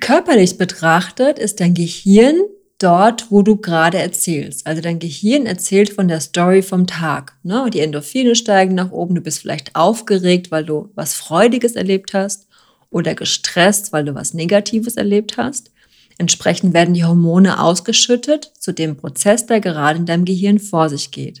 körperlich 0.00 0.58
betrachtet 0.58 1.38
ist 1.38 1.60
dein 1.60 1.74
Gehirn 1.74 2.36
dort, 2.78 3.30
wo 3.30 3.42
du 3.42 3.56
gerade 3.56 3.98
erzählst. 3.98 4.66
Also 4.66 4.82
dein 4.82 4.98
Gehirn 4.98 5.46
erzählt 5.46 5.90
von 5.90 6.08
der 6.08 6.20
Story 6.20 6.62
vom 6.62 6.86
Tag. 6.86 7.36
Ne? 7.42 7.68
Die 7.72 7.80
Endorphine 7.80 8.34
steigen 8.34 8.74
nach 8.74 8.90
oben, 8.90 9.14
du 9.14 9.20
bist 9.20 9.38
vielleicht 9.38 9.74
aufgeregt, 9.74 10.50
weil 10.50 10.64
du 10.64 10.90
was 10.94 11.14
Freudiges 11.14 11.76
erlebt 11.76 12.14
hast 12.14 12.46
oder 12.90 13.14
gestresst, 13.14 13.92
weil 13.92 14.04
du 14.04 14.14
was 14.14 14.34
Negatives 14.34 14.96
erlebt 14.96 15.36
hast. 15.36 15.70
Entsprechend 16.18 16.74
werden 16.74 16.94
die 16.94 17.04
Hormone 17.04 17.60
ausgeschüttet 17.60 18.52
zu 18.58 18.72
dem 18.72 18.96
Prozess, 18.96 19.46
der 19.46 19.60
gerade 19.60 19.98
in 19.98 20.06
deinem 20.06 20.24
Gehirn 20.24 20.58
vor 20.58 20.88
sich 20.88 21.10
geht. 21.10 21.40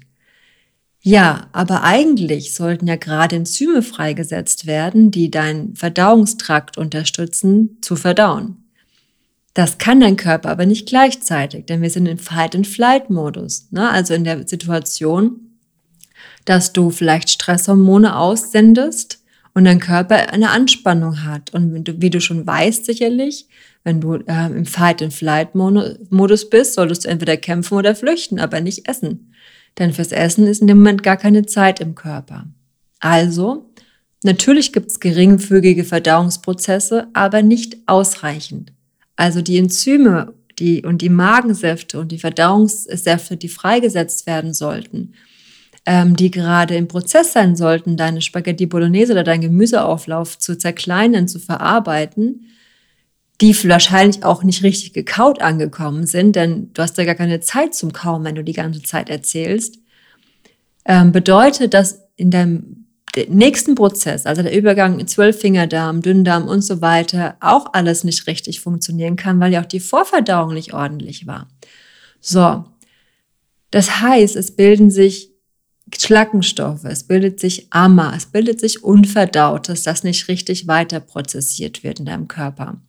Ja, 1.00 1.48
aber 1.52 1.82
eigentlich 1.82 2.54
sollten 2.54 2.86
ja 2.86 2.96
gerade 2.96 3.36
Enzyme 3.36 3.82
freigesetzt 3.82 4.66
werden, 4.66 5.10
die 5.10 5.30
deinen 5.30 5.76
Verdauungstrakt 5.76 6.78
unterstützen, 6.78 7.76
zu 7.82 7.94
verdauen. 7.94 8.56
Das 9.52 9.78
kann 9.78 10.00
dein 10.00 10.16
Körper 10.16 10.48
aber 10.48 10.66
nicht 10.66 10.88
gleichzeitig, 10.88 11.66
denn 11.66 11.82
wir 11.82 11.90
sind 11.90 12.06
im 12.06 12.18
Fight-and-Flight-Modus. 12.18 13.68
Ne? 13.70 13.88
Also 13.88 14.14
in 14.14 14.24
der 14.24 14.48
Situation, 14.48 15.58
dass 16.44 16.72
du 16.72 16.90
vielleicht 16.90 17.30
Stresshormone 17.30 18.16
aussendest 18.16 19.22
und 19.52 19.64
dein 19.64 19.78
Körper 19.78 20.32
eine 20.32 20.50
Anspannung 20.50 21.22
hat. 21.22 21.54
Und 21.54 22.00
wie 22.00 22.10
du 22.10 22.20
schon 22.20 22.46
weißt 22.46 22.84
sicherlich, 22.84 23.46
wenn 23.84 24.00
du 24.00 24.14
äh, 24.14 24.46
im 24.46 24.66
Fight-and-Flight-Modus 24.66 26.50
bist, 26.50 26.74
solltest 26.74 27.04
du 27.04 27.08
entweder 27.08 27.36
kämpfen 27.36 27.76
oder 27.76 27.94
flüchten, 27.94 28.40
aber 28.40 28.60
nicht 28.60 28.88
essen. 28.88 29.32
Denn 29.78 29.92
fürs 29.92 30.12
Essen 30.12 30.46
ist 30.46 30.62
in 30.62 30.66
dem 30.66 30.78
Moment 30.78 31.02
gar 31.02 31.16
keine 31.16 31.44
Zeit 31.46 31.80
im 31.80 31.94
Körper. 31.94 32.46
Also, 33.00 33.70
natürlich 34.22 34.72
gibt 34.72 34.90
es 34.90 35.00
geringfügige 35.00 35.84
Verdauungsprozesse, 35.84 37.08
aber 37.12 37.42
nicht 37.42 37.76
ausreichend. 37.86 38.72
Also 39.16 39.42
die 39.42 39.58
Enzyme 39.58 40.32
die, 40.58 40.82
und 40.82 41.02
die 41.02 41.08
Magensäfte 41.08 42.00
und 42.00 42.12
die 42.12 42.18
Verdauungssäfte, 42.18 43.36
die 43.36 43.48
freigesetzt 43.48 44.26
werden 44.26 44.54
sollten, 44.54 45.14
ähm, 45.86 46.16
die 46.16 46.30
gerade 46.30 46.76
im 46.76 46.88
Prozess 46.88 47.32
sein 47.32 47.56
sollten, 47.56 47.96
deine 47.96 48.22
Spaghetti 48.22 48.66
Bolognese 48.66 49.12
oder 49.12 49.24
deinen 49.24 49.42
Gemüseauflauf 49.42 50.38
zu 50.38 50.56
zerkleinern, 50.56 51.28
zu 51.28 51.38
verarbeiten, 51.38 52.46
die 53.40 53.54
wahrscheinlich 53.68 54.24
auch 54.24 54.44
nicht 54.44 54.62
richtig 54.62 54.92
gekaut 54.92 55.40
angekommen 55.42 56.06
sind, 56.06 56.36
denn 56.36 56.72
du 56.72 56.82
hast 56.82 56.96
ja 56.98 57.04
gar 57.04 57.16
keine 57.16 57.40
Zeit 57.40 57.74
zum 57.74 57.92
Kauen, 57.92 58.24
wenn 58.24 58.36
du 58.36 58.44
die 58.44 58.52
ganze 58.52 58.82
Zeit 58.82 59.10
erzählst, 59.10 59.78
ähm, 60.84 61.12
bedeutet, 61.12 61.74
dass 61.74 62.02
in 62.16 62.30
deinem 62.30 62.86
nächsten 63.28 63.74
Prozess, 63.74 64.26
also 64.26 64.42
der 64.42 64.56
Übergang 64.56 64.98
in 64.98 65.06
Zwölffingerdarm, 65.06 66.02
Dünndarm 66.02 66.48
und 66.48 66.62
so 66.62 66.80
weiter, 66.80 67.36
auch 67.40 67.72
alles 67.72 68.04
nicht 68.04 68.26
richtig 68.26 68.60
funktionieren 68.60 69.16
kann, 69.16 69.40
weil 69.40 69.52
ja 69.52 69.62
auch 69.62 69.66
die 69.66 69.80
Vorverdauung 69.80 70.54
nicht 70.54 70.74
ordentlich 70.74 71.26
war. 71.26 71.48
So, 72.20 72.64
das 73.70 74.00
heißt, 74.00 74.36
es 74.36 74.56
bilden 74.56 74.90
sich 74.90 75.30
Schlackenstoffe, 75.96 76.84
es 76.84 77.04
bildet 77.04 77.38
sich 77.38 77.68
Amma, 77.70 78.14
es 78.16 78.26
bildet 78.26 78.58
sich 78.58 78.82
Unverdautes, 78.82 79.82
das 79.82 80.02
nicht 80.02 80.28
richtig 80.28 80.66
weiter 80.66 81.00
prozessiert 81.00 81.84
wird 81.84 82.00
in 82.00 82.06
deinem 82.06 82.26
Körper. 82.26 82.80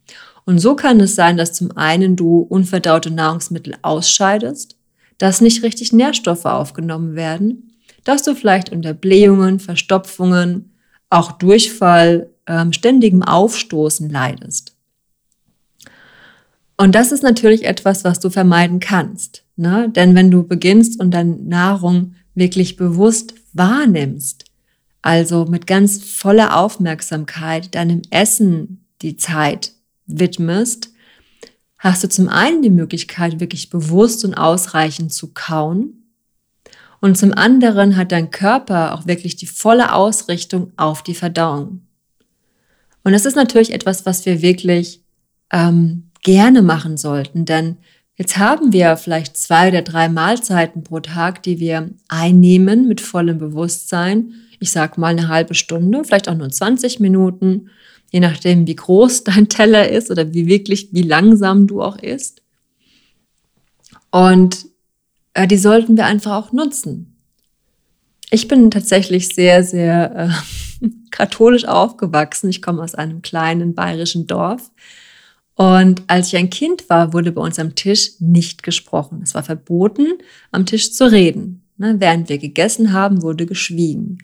Und 0.45 0.59
so 0.59 0.75
kann 0.75 0.99
es 0.99 1.15
sein, 1.15 1.37
dass 1.37 1.53
zum 1.53 1.75
einen 1.75 2.15
du 2.15 2.39
unverdaute 2.39 3.11
Nahrungsmittel 3.11 3.75
ausscheidest, 3.81 4.77
dass 5.17 5.41
nicht 5.41 5.63
richtig 5.63 5.91
Nährstoffe 5.91 6.45
aufgenommen 6.45 7.15
werden, 7.15 7.71
dass 8.03 8.23
du 8.23 8.35
vielleicht 8.35 8.71
unter 8.71 8.93
Blähungen, 8.93 9.59
Verstopfungen, 9.59 10.73
auch 11.09 11.31
Durchfall, 11.33 12.29
ähm, 12.47 12.73
ständigem 12.73 13.23
Aufstoßen 13.23 14.09
leidest. 14.09 14.75
Und 16.77 16.93
das 16.93 17.11
ist 17.11 17.23
natürlich 17.23 17.65
etwas, 17.65 18.03
was 18.03 18.19
du 18.19 18.29
vermeiden 18.29 18.79
kannst. 18.79 19.43
Ne? 19.55 19.89
Denn 19.89 20.13
wenn 20.13 20.29
du 20.29 20.43
beginnst 20.43 20.99
und 20.99 21.11
deine 21.11 21.37
Nahrung 21.37 22.15
wirklich 22.35 22.75
bewusst 22.75 23.33
wahrnimmst, 23.53 24.45
also 25.01 25.45
mit 25.45 25.67
ganz 25.67 26.03
voller 26.03 26.57
Aufmerksamkeit 26.57 27.73
deinem 27.73 28.01
Essen 28.09 28.85
die 29.01 29.17
Zeit 29.17 29.74
widmest, 30.07 30.91
hast 31.77 32.03
du 32.03 32.09
zum 32.09 32.29
einen 32.29 32.61
die 32.61 32.69
Möglichkeit, 32.69 33.39
wirklich 33.39 33.69
bewusst 33.69 34.25
und 34.25 34.33
ausreichend 34.33 35.13
zu 35.13 35.33
kauen. 35.33 36.05
Und 37.01 37.17
zum 37.17 37.33
anderen 37.33 37.97
hat 37.97 38.11
dein 38.11 38.31
Körper 38.31 38.95
auch 38.95 39.05
wirklich 39.05 39.35
die 39.35 39.45
volle 39.45 39.93
Ausrichtung 39.93 40.71
auf 40.77 41.03
die 41.03 41.13
Verdauung. 41.13 41.81
Und 43.03 43.11
das 43.11 43.25
ist 43.25 43.35
natürlich 43.35 43.71
etwas, 43.71 44.05
was 44.07 44.25
wir 44.25 44.41
wirklich 44.41 45.03
ähm, 45.51 46.09
gerne 46.23 46.63
machen 46.63 46.97
sollten, 46.97 47.45
denn 47.45 47.77
jetzt 48.15 48.37
haben 48.37 48.73
wir 48.73 48.97
vielleicht 48.97 49.37
zwei 49.37 49.67
oder 49.67 49.83
drei 49.83 50.09
Mahlzeiten 50.09 50.83
pro 50.83 51.01
Tag, 51.01 51.43
die 51.43 51.59
wir 51.59 51.91
einnehmen 52.07 52.87
mit 52.87 53.01
vollem 53.01 53.37
Bewusstsein. 53.37 54.33
Ich 54.59 54.71
sag 54.71 54.97
mal 54.97 55.09
eine 55.09 55.27
halbe 55.27 55.53
Stunde, 55.53 56.03
vielleicht 56.03 56.27
auch 56.27 56.35
nur 56.35 56.49
20 56.49 56.99
Minuten 56.99 57.69
je 58.11 58.19
nachdem, 58.19 58.67
wie 58.67 58.75
groß 58.75 59.23
dein 59.25 59.49
Teller 59.49 59.89
ist 59.89 60.11
oder 60.11 60.33
wie 60.33 60.47
wirklich, 60.47 60.89
wie 60.91 61.03
langsam 61.03 61.67
du 61.67 61.81
auch 61.81 61.97
isst. 61.97 62.41
Und 64.11 64.65
äh, 65.33 65.47
die 65.47 65.57
sollten 65.57 65.97
wir 65.97 66.05
einfach 66.05 66.33
auch 66.33 66.51
nutzen. 66.51 67.15
Ich 68.31 68.47
bin 68.47 68.71
tatsächlich 68.71 69.29
sehr, 69.29 69.63
sehr 69.63 70.31
äh, 70.81 70.87
katholisch 71.11 71.65
aufgewachsen. 71.65 72.49
Ich 72.49 72.61
komme 72.61 72.81
aus 72.81 72.95
einem 72.95 73.21
kleinen 73.21 73.75
bayerischen 73.75 74.27
Dorf. 74.27 74.71
Und 75.55 76.03
als 76.07 76.27
ich 76.27 76.37
ein 76.37 76.49
Kind 76.49 76.89
war, 76.89 77.13
wurde 77.13 77.31
bei 77.31 77.41
uns 77.41 77.59
am 77.59 77.75
Tisch 77.75 78.11
nicht 78.19 78.61
gesprochen. 78.61 79.21
Es 79.23 79.35
war 79.35 79.43
verboten, 79.43 80.07
am 80.51 80.65
Tisch 80.65 80.91
zu 80.91 81.09
reden. 81.09 81.61
Ne, 81.77 81.95
während 81.99 82.29
wir 82.29 82.37
gegessen 82.37 82.93
haben, 82.93 83.21
wurde 83.21 83.45
geschwiegen. 83.45 84.19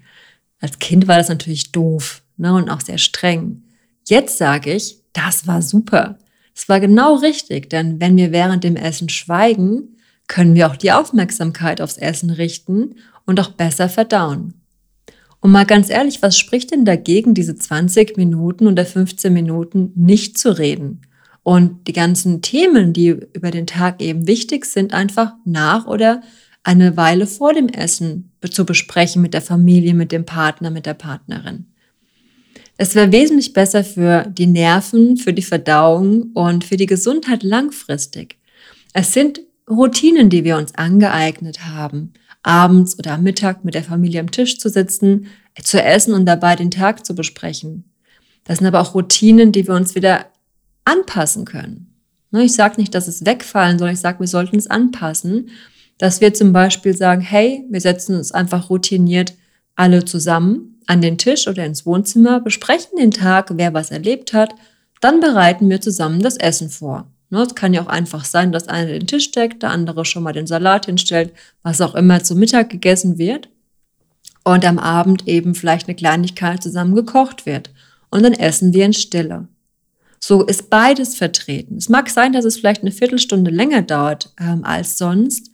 Als 0.61 0.79
Kind 0.79 1.07
war 1.07 1.17
das 1.17 1.27
natürlich 1.27 1.71
doof 1.73 2.21
ne, 2.37 2.53
und 2.53 2.69
auch 2.69 2.79
sehr 2.79 2.97
streng. 2.97 3.63
Jetzt 4.11 4.37
sage 4.37 4.73
ich, 4.73 4.97
das 5.13 5.47
war 5.47 5.61
super. 5.61 6.17
Es 6.53 6.67
war 6.67 6.81
genau 6.81 7.15
richtig, 7.15 7.69
denn 7.69 8.01
wenn 8.01 8.17
wir 8.17 8.33
während 8.33 8.65
dem 8.65 8.75
Essen 8.75 9.07
schweigen, 9.07 9.95
können 10.27 10.53
wir 10.53 10.69
auch 10.69 10.75
die 10.75 10.91
Aufmerksamkeit 10.91 11.79
aufs 11.79 11.95
Essen 11.95 12.29
richten 12.29 12.95
und 13.25 13.39
auch 13.39 13.51
besser 13.51 13.87
verdauen. 13.87 14.55
Und 15.39 15.51
mal 15.51 15.65
ganz 15.65 15.89
ehrlich, 15.89 16.21
was 16.21 16.37
spricht 16.37 16.71
denn 16.71 16.83
dagegen, 16.83 17.33
diese 17.33 17.55
20 17.55 18.17
Minuten 18.17 18.67
oder 18.67 18.85
15 18.85 19.31
Minuten 19.31 19.93
nicht 19.95 20.37
zu 20.37 20.57
reden? 20.57 21.03
Und 21.43 21.87
die 21.87 21.93
ganzen 21.93 22.41
Themen, 22.41 22.91
die 22.91 23.15
über 23.31 23.49
den 23.49 23.65
Tag 23.65 24.01
eben 24.01 24.27
wichtig 24.27 24.65
sind, 24.65 24.93
einfach 24.93 25.35
nach 25.45 25.87
oder 25.87 26.19
eine 26.63 26.97
Weile 26.97 27.27
vor 27.27 27.53
dem 27.53 27.69
Essen 27.69 28.33
zu 28.51 28.65
besprechen 28.65 29.21
mit 29.21 29.33
der 29.33 29.41
Familie, 29.41 29.93
mit 29.93 30.11
dem 30.11 30.25
Partner, 30.25 30.69
mit 30.69 30.85
der 30.85 30.95
Partnerin. 30.95 31.70
Es 32.81 32.95
wäre 32.95 33.11
wesentlich 33.11 33.53
besser 33.53 33.83
für 33.83 34.25
die 34.27 34.47
Nerven, 34.47 35.15
für 35.15 35.33
die 35.33 35.43
Verdauung 35.43 36.31
und 36.33 36.63
für 36.63 36.77
die 36.77 36.87
Gesundheit 36.87 37.43
langfristig. 37.43 38.39
Es 38.91 39.13
sind 39.13 39.39
Routinen, 39.69 40.31
die 40.31 40.43
wir 40.43 40.57
uns 40.57 40.73
angeeignet 40.73 41.63
haben, 41.67 42.13
abends 42.41 42.97
oder 42.97 43.11
am 43.11 43.21
Mittag 43.21 43.63
mit 43.63 43.75
der 43.75 43.83
Familie 43.83 44.19
am 44.19 44.31
Tisch 44.31 44.57
zu 44.57 44.67
sitzen, 44.67 45.27
zu 45.61 45.79
essen 45.79 46.15
und 46.15 46.25
dabei 46.25 46.55
den 46.55 46.71
Tag 46.71 47.05
zu 47.05 47.13
besprechen. 47.13 47.83
Das 48.45 48.57
sind 48.57 48.65
aber 48.65 48.81
auch 48.81 48.95
Routinen, 48.95 49.51
die 49.51 49.67
wir 49.67 49.75
uns 49.75 49.93
wieder 49.93 50.25
anpassen 50.83 51.45
können. 51.45 51.93
Ne, 52.31 52.45
ich 52.45 52.53
sage 52.53 52.81
nicht, 52.81 52.95
dass 52.95 53.07
es 53.07 53.27
wegfallen 53.27 53.77
soll, 53.77 53.91
ich 53.91 53.99
sage, 53.99 54.21
wir 54.21 54.27
sollten 54.27 54.57
es 54.57 54.65
anpassen, 54.65 55.51
dass 55.99 56.19
wir 56.19 56.33
zum 56.33 56.51
Beispiel 56.51 56.97
sagen, 56.97 57.21
hey, 57.21 57.63
wir 57.69 57.79
setzen 57.79 58.15
uns 58.15 58.31
einfach 58.31 58.71
routiniert 58.71 59.35
alle 59.75 60.03
zusammen 60.03 60.80
an 60.91 60.99
den 60.99 61.17
Tisch 61.17 61.47
oder 61.47 61.65
ins 61.65 61.85
Wohnzimmer, 61.85 62.41
besprechen 62.41 62.97
den 62.97 63.11
Tag, 63.11 63.49
wer 63.53 63.73
was 63.73 63.91
erlebt 63.91 64.33
hat, 64.33 64.53
dann 64.99 65.21
bereiten 65.21 65.69
wir 65.69 65.79
zusammen 65.79 66.21
das 66.21 66.35
Essen 66.35 66.69
vor. 66.69 67.09
Ne, 67.29 67.43
es 67.43 67.55
kann 67.55 67.73
ja 67.73 67.81
auch 67.81 67.87
einfach 67.87 68.25
sein, 68.25 68.51
dass 68.51 68.67
einer 68.67 68.91
den 68.91 69.07
Tisch 69.07 69.31
deckt, 69.31 69.63
der 69.63 69.69
andere 69.69 70.03
schon 70.03 70.21
mal 70.21 70.33
den 70.33 70.47
Salat 70.47 70.87
hinstellt, 70.87 71.31
was 71.63 71.79
auch 71.79 71.95
immer 71.95 72.21
zu 72.25 72.35
Mittag 72.35 72.69
gegessen 72.69 73.17
wird. 73.17 73.47
Und 74.43 74.65
am 74.65 74.79
Abend 74.79 75.29
eben 75.29 75.55
vielleicht 75.55 75.87
eine 75.87 75.95
Kleinigkeit 75.95 76.61
zusammen 76.61 76.93
gekocht 76.93 77.45
wird. 77.45 77.71
Und 78.09 78.23
dann 78.23 78.33
essen 78.33 78.73
wir 78.73 78.83
in 78.83 78.91
Stille. 78.91 79.47
So 80.19 80.43
ist 80.43 80.69
beides 80.69 81.15
vertreten. 81.15 81.77
Es 81.77 81.87
mag 81.87 82.09
sein, 82.09 82.33
dass 82.33 82.43
es 82.43 82.57
vielleicht 82.57 82.81
eine 82.81 82.91
Viertelstunde 82.91 83.49
länger 83.49 83.81
dauert 83.81 84.33
ähm, 84.37 84.65
als 84.65 84.97
sonst, 84.97 85.51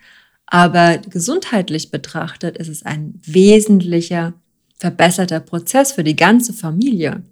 aber 0.47 0.97
gesundheitlich 0.97 1.91
betrachtet 1.91 2.57
ist 2.57 2.69
es 2.69 2.83
ein 2.83 3.19
wesentlicher, 3.23 4.33
verbesserter 4.77 5.39
Prozess 5.39 5.91
für 5.91 6.03
die 6.03 6.15
ganze 6.15 6.53
Familie. 6.53 7.23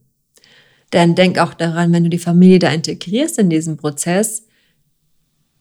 Denn 0.93 1.15
denk 1.15 1.39
auch 1.39 1.53
daran, 1.53 1.91
wenn 1.93 2.03
du 2.03 2.09
die 2.09 2.17
Familie 2.17 2.59
da 2.59 2.69
integrierst 2.69 3.39
in 3.39 3.49
diesen 3.49 3.77
Prozess, 3.77 4.43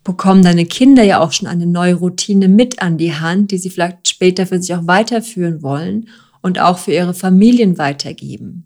bekommen 0.03 0.43
deine 0.43 0.67
Kinder 0.67 1.03
ja 1.03 1.21
auch 1.21 1.33
schon 1.33 1.49
eine 1.49 1.67
neue 1.67 1.95
Routine 1.95 2.49
mit 2.49 2.83
an 2.83 2.99
die 2.99 3.15
Hand, 3.15 3.51
die 3.51 3.59
sie 3.59 3.71
vielleicht 3.71 4.09
später 4.09 4.47
für 4.47 4.61
sich 4.61 4.75
auch 4.75 4.87
weiterführen 4.87 5.63
wollen 5.63 6.09
und 6.43 6.59
auch 6.59 6.79
für 6.79 6.93
ihre 6.93 7.15
Familien 7.15 7.79
weitergeben. 7.79 8.65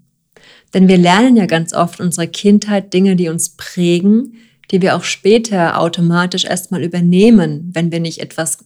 Denn 0.75 0.89
wir 0.89 0.99
lernen 0.99 1.37
ja 1.37 1.47
ganz 1.47 1.73
oft 1.73 2.01
unserer 2.01 2.27
Kindheit 2.27 2.93
Dinge, 2.93 3.17
die 3.17 3.29
uns 3.29 3.51
prägen, 3.51 4.35
die 4.71 4.83
wir 4.83 4.97
auch 4.97 5.05
später 5.05 5.81
automatisch 5.81 6.45
erstmal 6.45 6.83
übernehmen, 6.83 7.71
wenn 7.73 7.91
wir 7.91 8.01
nicht 8.01 8.19
etwas 8.19 8.59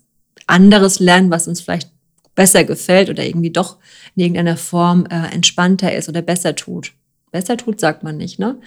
anderes 0.46 0.98
lernen, 0.98 1.30
was 1.30 1.46
uns 1.46 1.60
vielleicht 1.60 1.91
besser 2.34 2.64
gefällt 2.64 3.10
oder 3.10 3.24
irgendwie 3.24 3.50
doch 3.50 3.78
in 4.16 4.22
irgendeiner 4.22 4.56
Form 4.56 5.06
äh, 5.06 5.32
entspannter 5.32 5.94
ist 5.94 6.08
oder 6.08 6.22
besser 6.22 6.54
tut. 6.54 6.92
Besser 7.30 7.56
tut, 7.56 7.80
sagt 7.80 8.02
man 8.02 8.16
nicht, 8.16 8.38
ne? 8.38 8.58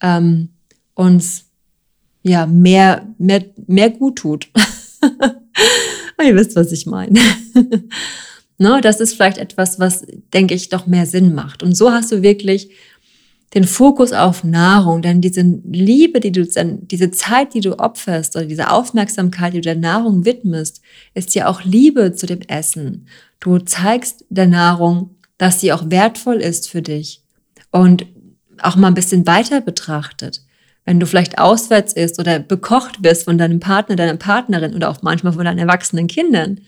Ähm, 0.00 0.50
uns 0.94 1.46
ja 2.22 2.46
mehr, 2.46 3.06
mehr, 3.18 3.44
mehr 3.66 3.90
gut 3.90 4.16
tut. 4.16 4.48
Ihr 6.22 6.36
wisst, 6.36 6.56
was 6.56 6.72
ich 6.72 6.86
meine. 6.86 7.20
Ne, 8.56 8.80
das 8.80 9.00
ist 9.00 9.14
vielleicht 9.14 9.38
etwas, 9.38 9.80
was, 9.80 10.06
denke 10.32 10.54
ich, 10.54 10.68
doch 10.68 10.86
mehr 10.86 11.06
Sinn 11.06 11.34
macht. 11.34 11.64
Und 11.64 11.76
so 11.76 11.90
hast 11.90 12.12
du 12.12 12.22
wirklich 12.22 12.70
den 13.54 13.64
Fokus 13.64 14.12
auf 14.12 14.42
Nahrung, 14.42 15.00
denn 15.00 15.20
diese 15.20 15.42
Liebe, 15.42 16.18
die 16.18 16.32
du, 16.32 16.44
diese 16.44 17.10
Zeit, 17.12 17.54
die 17.54 17.60
du 17.60 17.78
opferst 17.78 18.34
oder 18.34 18.46
diese 18.46 18.70
Aufmerksamkeit, 18.70 19.52
die 19.52 19.58
du 19.58 19.62
der 19.62 19.76
Nahrung 19.76 20.24
widmest, 20.24 20.80
ist 21.14 21.34
ja 21.34 21.46
auch 21.46 21.62
Liebe 21.62 22.14
zu 22.14 22.26
dem 22.26 22.40
Essen. 22.42 23.06
Du 23.38 23.58
zeigst 23.58 24.24
der 24.28 24.48
Nahrung, 24.48 25.16
dass 25.38 25.60
sie 25.60 25.72
auch 25.72 25.90
wertvoll 25.90 26.36
ist 26.36 26.68
für 26.68 26.82
dich 26.82 27.22
und 27.70 28.06
auch 28.60 28.76
mal 28.76 28.88
ein 28.88 28.94
bisschen 28.94 29.26
weiter 29.26 29.60
betrachtet. 29.60 30.42
Wenn 30.84 31.00
du 31.00 31.06
vielleicht 31.06 31.38
auswärts 31.38 31.92
isst 31.92 32.18
oder 32.18 32.40
bekocht 32.40 33.02
wirst 33.02 33.24
von 33.24 33.38
deinem 33.38 33.60
Partner, 33.60 33.96
deiner 33.96 34.16
Partnerin 34.16 34.74
oder 34.74 34.90
auch 34.90 35.02
manchmal 35.02 35.32
von 35.32 35.44
deinen 35.44 35.58
erwachsenen 35.58 36.08
Kindern, 36.08 36.60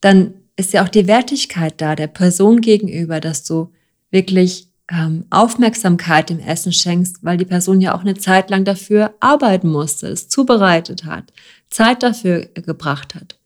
dann 0.00 0.34
ist 0.56 0.72
ja 0.72 0.84
auch 0.84 0.88
die 0.88 1.06
Wertigkeit 1.06 1.80
da 1.80 1.94
der 1.94 2.08
Person 2.08 2.60
gegenüber, 2.60 3.20
dass 3.20 3.44
du 3.44 3.72
wirklich 4.10 4.67
ähm, 4.90 5.26
Aufmerksamkeit 5.30 6.30
dem 6.30 6.40
Essen 6.40 6.72
schenkst, 6.72 7.18
weil 7.22 7.36
die 7.36 7.44
Person 7.44 7.80
ja 7.80 7.94
auch 7.94 8.00
eine 8.00 8.14
Zeit 8.14 8.50
lang 8.50 8.64
dafür 8.64 9.14
arbeiten 9.20 9.68
musste, 9.68 10.08
es 10.08 10.28
zubereitet 10.28 11.04
hat, 11.04 11.32
Zeit 11.70 12.02
dafür 12.02 12.46
gebracht 12.54 13.14
hat, 13.14 13.38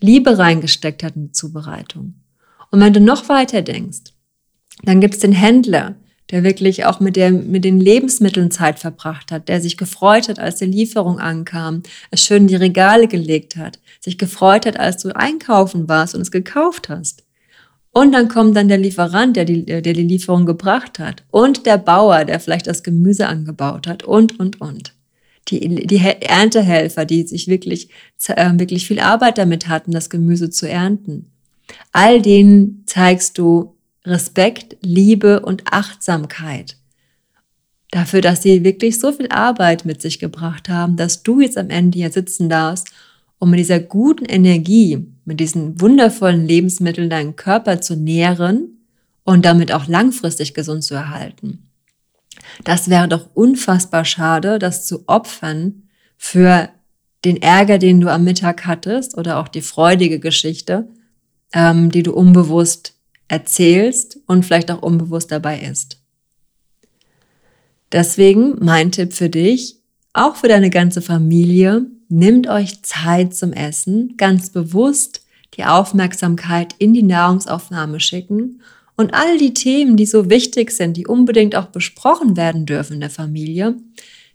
Liebe 0.00 0.38
reingesteckt 0.38 1.02
hat 1.02 1.16
in 1.16 1.26
die 1.26 1.32
Zubereitung. 1.32 2.14
Und 2.70 2.80
wenn 2.80 2.92
du 2.92 3.00
noch 3.00 3.28
weiter 3.28 3.62
denkst, 3.62 4.12
dann 4.82 5.00
gibt's 5.00 5.18
den 5.18 5.32
Händler, 5.32 5.96
der 6.30 6.42
wirklich 6.42 6.84
auch 6.84 6.98
mit, 6.98 7.16
der, 7.16 7.30
mit 7.30 7.64
den 7.64 7.80
Lebensmitteln 7.80 8.50
Zeit 8.50 8.78
verbracht 8.78 9.30
hat, 9.30 9.48
der 9.48 9.60
sich 9.60 9.76
gefreut 9.76 10.28
hat, 10.28 10.38
als 10.38 10.56
die 10.56 10.66
Lieferung 10.66 11.20
ankam, 11.20 11.82
es 12.10 12.24
schön 12.24 12.42
in 12.42 12.48
die 12.48 12.56
Regale 12.56 13.06
gelegt 13.06 13.56
hat, 13.56 13.78
sich 14.00 14.18
gefreut 14.18 14.66
hat, 14.66 14.78
als 14.78 15.02
du 15.02 15.14
einkaufen 15.14 15.88
warst 15.88 16.14
und 16.14 16.22
es 16.22 16.32
gekauft 16.32 16.88
hast. 16.88 17.25
Und 17.96 18.12
dann 18.12 18.28
kommt 18.28 18.54
dann 18.54 18.68
der 18.68 18.76
Lieferant, 18.76 19.36
der 19.36 19.46
die, 19.46 19.64
der 19.64 19.80
die 19.80 19.94
Lieferung 19.94 20.44
gebracht 20.44 20.98
hat. 20.98 21.24
Und 21.30 21.64
der 21.64 21.78
Bauer, 21.78 22.26
der 22.26 22.40
vielleicht 22.40 22.66
das 22.66 22.82
Gemüse 22.82 23.26
angebaut 23.26 23.86
hat. 23.86 24.02
Und, 24.02 24.38
und, 24.38 24.60
und. 24.60 24.92
Die, 25.48 25.86
die 25.86 25.96
Erntehelfer, 25.96 27.06
die 27.06 27.26
sich 27.26 27.48
wirklich, 27.48 27.88
äh, 28.26 28.50
wirklich 28.58 28.86
viel 28.86 29.00
Arbeit 29.00 29.38
damit 29.38 29.68
hatten, 29.68 29.92
das 29.92 30.10
Gemüse 30.10 30.50
zu 30.50 30.68
ernten. 30.68 31.30
All 31.90 32.20
denen 32.20 32.82
zeigst 32.84 33.38
du 33.38 33.74
Respekt, 34.04 34.76
Liebe 34.82 35.40
und 35.40 35.62
Achtsamkeit. 35.64 36.76
Dafür, 37.92 38.20
dass 38.20 38.42
sie 38.42 38.62
wirklich 38.62 39.00
so 39.00 39.10
viel 39.10 39.28
Arbeit 39.30 39.86
mit 39.86 40.02
sich 40.02 40.18
gebracht 40.18 40.68
haben, 40.68 40.96
dass 40.98 41.22
du 41.22 41.40
jetzt 41.40 41.56
am 41.56 41.70
Ende 41.70 41.96
hier 41.96 42.10
sitzen 42.10 42.50
darfst, 42.50 42.88
um 43.38 43.48
mit 43.48 43.58
dieser 43.58 43.80
guten 43.80 44.26
Energie, 44.26 45.06
mit 45.26 45.40
diesen 45.40 45.78
wundervollen 45.80 46.46
Lebensmitteln 46.46 47.10
deinen 47.10 47.36
Körper 47.36 47.82
zu 47.82 47.96
nähren 47.96 48.78
und 49.24 49.44
damit 49.44 49.72
auch 49.72 49.86
langfristig 49.88 50.54
gesund 50.54 50.84
zu 50.84 50.94
erhalten. 50.94 51.68
Das 52.64 52.88
wäre 52.88 53.08
doch 53.08 53.28
unfassbar 53.34 54.04
schade, 54.04 54.58
das 54.58 54.86
zu 54.86 55.04
opfern 55.08 55.82
für 56.16 56.70
den 57.24 57.42
Ärger, 57.42 57.78
den 57.78 58.00
du 58.00 58.10
am 58.10 58.24
Mittag 58.24 58.66
hattest 58.66 59.18
oder 59.18 59.38
auch 59.38 59.48
die 59.48 59.62
freudige 59.62 60.20
Geschichte, 60.20 60.88
ähm, 61.52 61.90
die 61.90 62.04
du 62.04 62.12
unbewusst 62.12 62.94
erzählst 63.26 64.20
und 64.26 64.44
vielleicht 64.44 64.70
auch 64.70 64.82
unbewusst 64.82 65.32
dabei 65.32 65.60
ist. 65.60 66.00
Deswegen 67.90 68.64
mein 68.64 68.92
Tipp 68.92 69.12
für 69.12 69.28
dich, 69.28 69.80
auch 70.12 70.36
für 70.36 70.48
deine 70.48 70.70
ganze 70.70 71.02
Familie, 71.02 71.86
nimmt 72.08 72.48
euch 72.48 72.82
Zeit 72.82 73.34
zum 73.34 73.52
Essen, 73.52 74.16
ganz 74.16 74.50
bewusst 74.50 75.22
die 75.54 75.64
Aufmerksamkeit 75.64 76.74
in 76.78 76.92
die 76.92 77.02
Nahrungsaufnahme 77.02 78.00
schicken 78.00 78.60
und 78.96 79.14
all 79.14 79.38
die 79.38 79.54
Themen, 79.54 79.96
die 79.96 80.06
so 80.06 80.30
wichtig 80.30 80.70
sind, 80.70 80.96
die 80.96 81.06
unbedingt 81.06 81.56
auch 81.56 81.66
besprochen 81.66 82.36
werden 82.36 82.66
dürfen 82.66 82.94
in 82.94 83.00
der 83.00 83.10
Familie, 83.10 83.76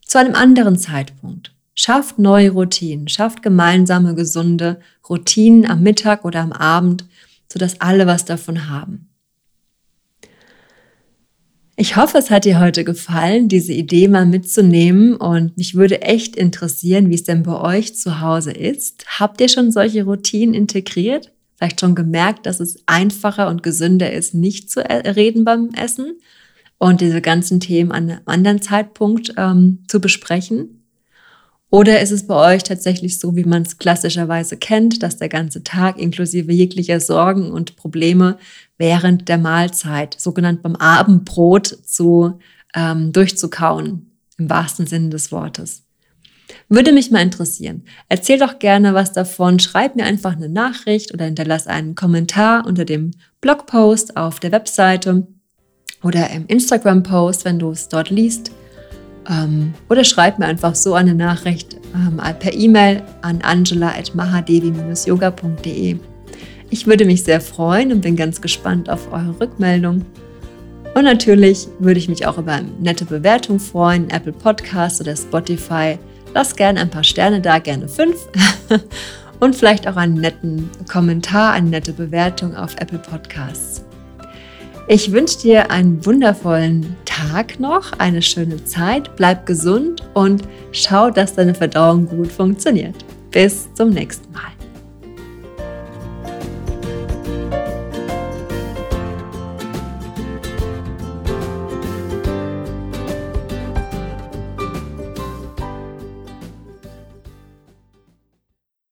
zu 0.05 0.19
einem 0.19 0.35
anderen 0.35 0.77
Zeitpunkt. 0.77 1.53
Schafft 1.73 2.19
neue 2.19 2.51
Routinen, 2.51 3.07
schafft 3.07 3.41
gemeinsame, 3.41 4.13
gesunde 4.13 4.79
Routinen 5.07 5.69
am 5.69 5.81
Mittag 5.81 6.25
oder 6.25 6.41
am 6.41 6.51
Abend, 6.51 7.05
sodass 7.51 7.79
alle 7.79 8.07
was 8.07 8.25
davon 8.25 8.69
haben. 8.69 9.10
Ich 11.75 11.95
hoffe, 11.95 12.17
es 12.17 12.29
hat 12.29 12.45
dir 12.45 12.59
heute 12.59 12.83
gefallen, 12.83 13.47
diese 13.47 13.73
Idee 13.73 14.07
mal 14.07 14.25
mitzunehmen 14.25 15.15
und 15.15 15.57
mich 15.57 15.75
würde 15.75 16.01
echt 16.01 16.35
interessieren, 16.35 17.09
wie 17.09 17.15
es 17.15 17.23
denn 17.23 17.43
bei 17.43 17.59
euch 17.59 17.95
zu 17.95 18.21
Hause 18.21 18.51
ist. 18.51 19.05
Habt 19.19 19.41
ihr 19.41 19.49
schon 19.49 19.71
solche 19.71 20.03
Routinen 20.03 20.53
integriert? 20.53 21.31
Vielleicht 21.55 21.79
schon 21.79 21.95
gemerkt, 21.95 22.45
dass 22.45 22.59
es 22.59 22.83
einfacher 22.87 23.47
und 23.47 23.63
gesünder 23.63 24.11
ist, 24.11 24.33
nicht 24.33 24.69
zu 24.69 24.81
reden 24.81 25.45
beim 25.45 25.69
Essen 25.69 26.19
und 26.77 27.01
diese 27.01 27.21
ganzen 27.21 27.59
Themen 27.59 27.91
an 27.91 28.09
einem 28.09 28.21
anderen 28.25 28.61
Zeitpunkt 28.61 29.33
ähm, 29.37 29.83
zu 29.87 30.01
besprechen? 30.01 30.80
Oder 31.71 32.01
ist 32.01 32.11
es 32.11 32.27
bei 32.27 32.53
euch 32.53 32.63
tatsächlich 32.63 33.17
so, 33.17 33.37
wie 33.37 33.45
man 33.45 33.61
es 33.61 33.77
klassischerweise 33.77 34.57
kennt, 34.57 35.01
dass 35.01 35.17
der 35.17 35.29
ganze 35.29 35.63
Tag 35.63 35.97
inklusive 35.97 36.51
jeglicher 36.51 36.99
Sorgen 36.99 37.49
und 37.49 37.77
Probleme 37.77 38.37
während 38.77 39.29
der 39.29 39.37
Mahlzeit, 39.37 40.15
sogenannt 40.19 40.61
beim 40.61 40.75
Abendbrot, 40.75 41.67
zu 41.67 42.39
ähm, 42.75 43.13
durchzukauen, 43.13 44.11
im 44.37 44.49
wahrsten 44.49 44.85
Sinne 44.85 45.09
des 45.09 45.31
Wortes? 45.31 45.83
Würde 46.67 46.91
mich 46.91 47.09
mal 47.09 47.21
interessieren. 47.21 47.83
Erzähl 48.09 48.37
doch 48.37 48.59
gerne 48.59 48.93
was 48.93 49.13
davon. 49.13 49.59
Schreib 49.59 49.95
mir 49.95 50.03
einfach 50.03 50.35
eine 50.35 50.49
Nachricht 50.49 51.13
oder 51.13 51.23
hinterlass 51.23 51.67
einen 51.67 51.95
Kommentar 51.95 52.65
unter 52.65 52.83
dem 52.83 53.11
Blogpost 53.39 54.17
auf 54.17 54.41
der 54.41 54.51
Webseite 54.51 55.25
oder 56.03 56.29
im 56.31 56.47
Instagram-Post, 56.47 57.45
wenn 57.45 57.59
du 57.59 57.71
es 57.71 57.87
dort 57.87 58.09
liest. 58.09 58.51
Ähm, 59.29 59.73
oder 59.89 60.03
schreib 60.03 60.39
mir 60.39 60.45
einfach 60.45 60.75
so 60.75 60.93
eine 60.93 61.13
Nachricht 61.13 61.77
ähm, 61.93 62.21
per 62.39 62.53
E-Mail 62.53 63.03
an 63.21 63.41
angela.mahadevi-yoga.de. 63.41 65.97
Ich 66.69 66.87
würde 66.87 67.05
mich 67.05 67.23
sehr 67.23 67.41
freuen 67.41 67.91
und 67.91 68.01
bin 68.01 68.15
ganz 68.15 68.41
gespannt 68.41 68.89
auf 68.89 69.11
eure 69.11 69.39
Rückmeldung. 69.39 70.05
Und 70.93 71.03
natürlich 71.03 71.67
würde 71.79 71.99
ich 71.99 72.09
mich 72.09 72.25
auch 72.25 72.37
über 72.37 72.53
eine 72.53 72.69
nette 72.79 73.05
Bewertung 73.05 73.59
freuen, 73.59 74.09
Apple 74.09 74.33
Podcasts 74.33 75.01
oder 75.01 75.15
Spotify. 75.15 75.97
Lass 76.33 76.55
gerne 76.55 76.81
ein 76.81 76.89
paar 76.89 77.03
Sterne 77.03 77.41
da, 77.41 77.59
gerne 77.59 77.87
fünf. 77.87 78.27
und 79.39 79.55
vielleicht 79.55 79.87
auch 79.87 79.95
einen 79.95 80.15
netten 80.15 80.69
Kommentar, 80.89 81.53
eine 81.53 81.69
nette 81.69 81.93
Bewertung 81.93 82.55
auf 82.55 82.75
Apple 82.79 82.99
Podcasts. 82.99 83.83
Ich 84.87 85.11
wünsche 85.11 85.39
dir 85.39 85.71
einen 85.71 86.05
wundervollen 86.05 86.95
Tag 87.11 87.59
noch, 87.59 87.91
eine 87.99 88.21
schöne 88.21 88.63
Zeit, 88.63 89.17
bleib 89.17 89.45
gesund 89.45 90.01
und 90.13 90.43
schau, 90.71 91.09
dass 91.11 91.35
deine 91.35 91.53
Verdauung 91.53 92.07
gut 92.07 92.31
funktioniert. 92.31 92.95
Bis 93.31 93.67
zum 93.73 93.89
nächsten 93.89 94.31
Mal. 94.31 94.60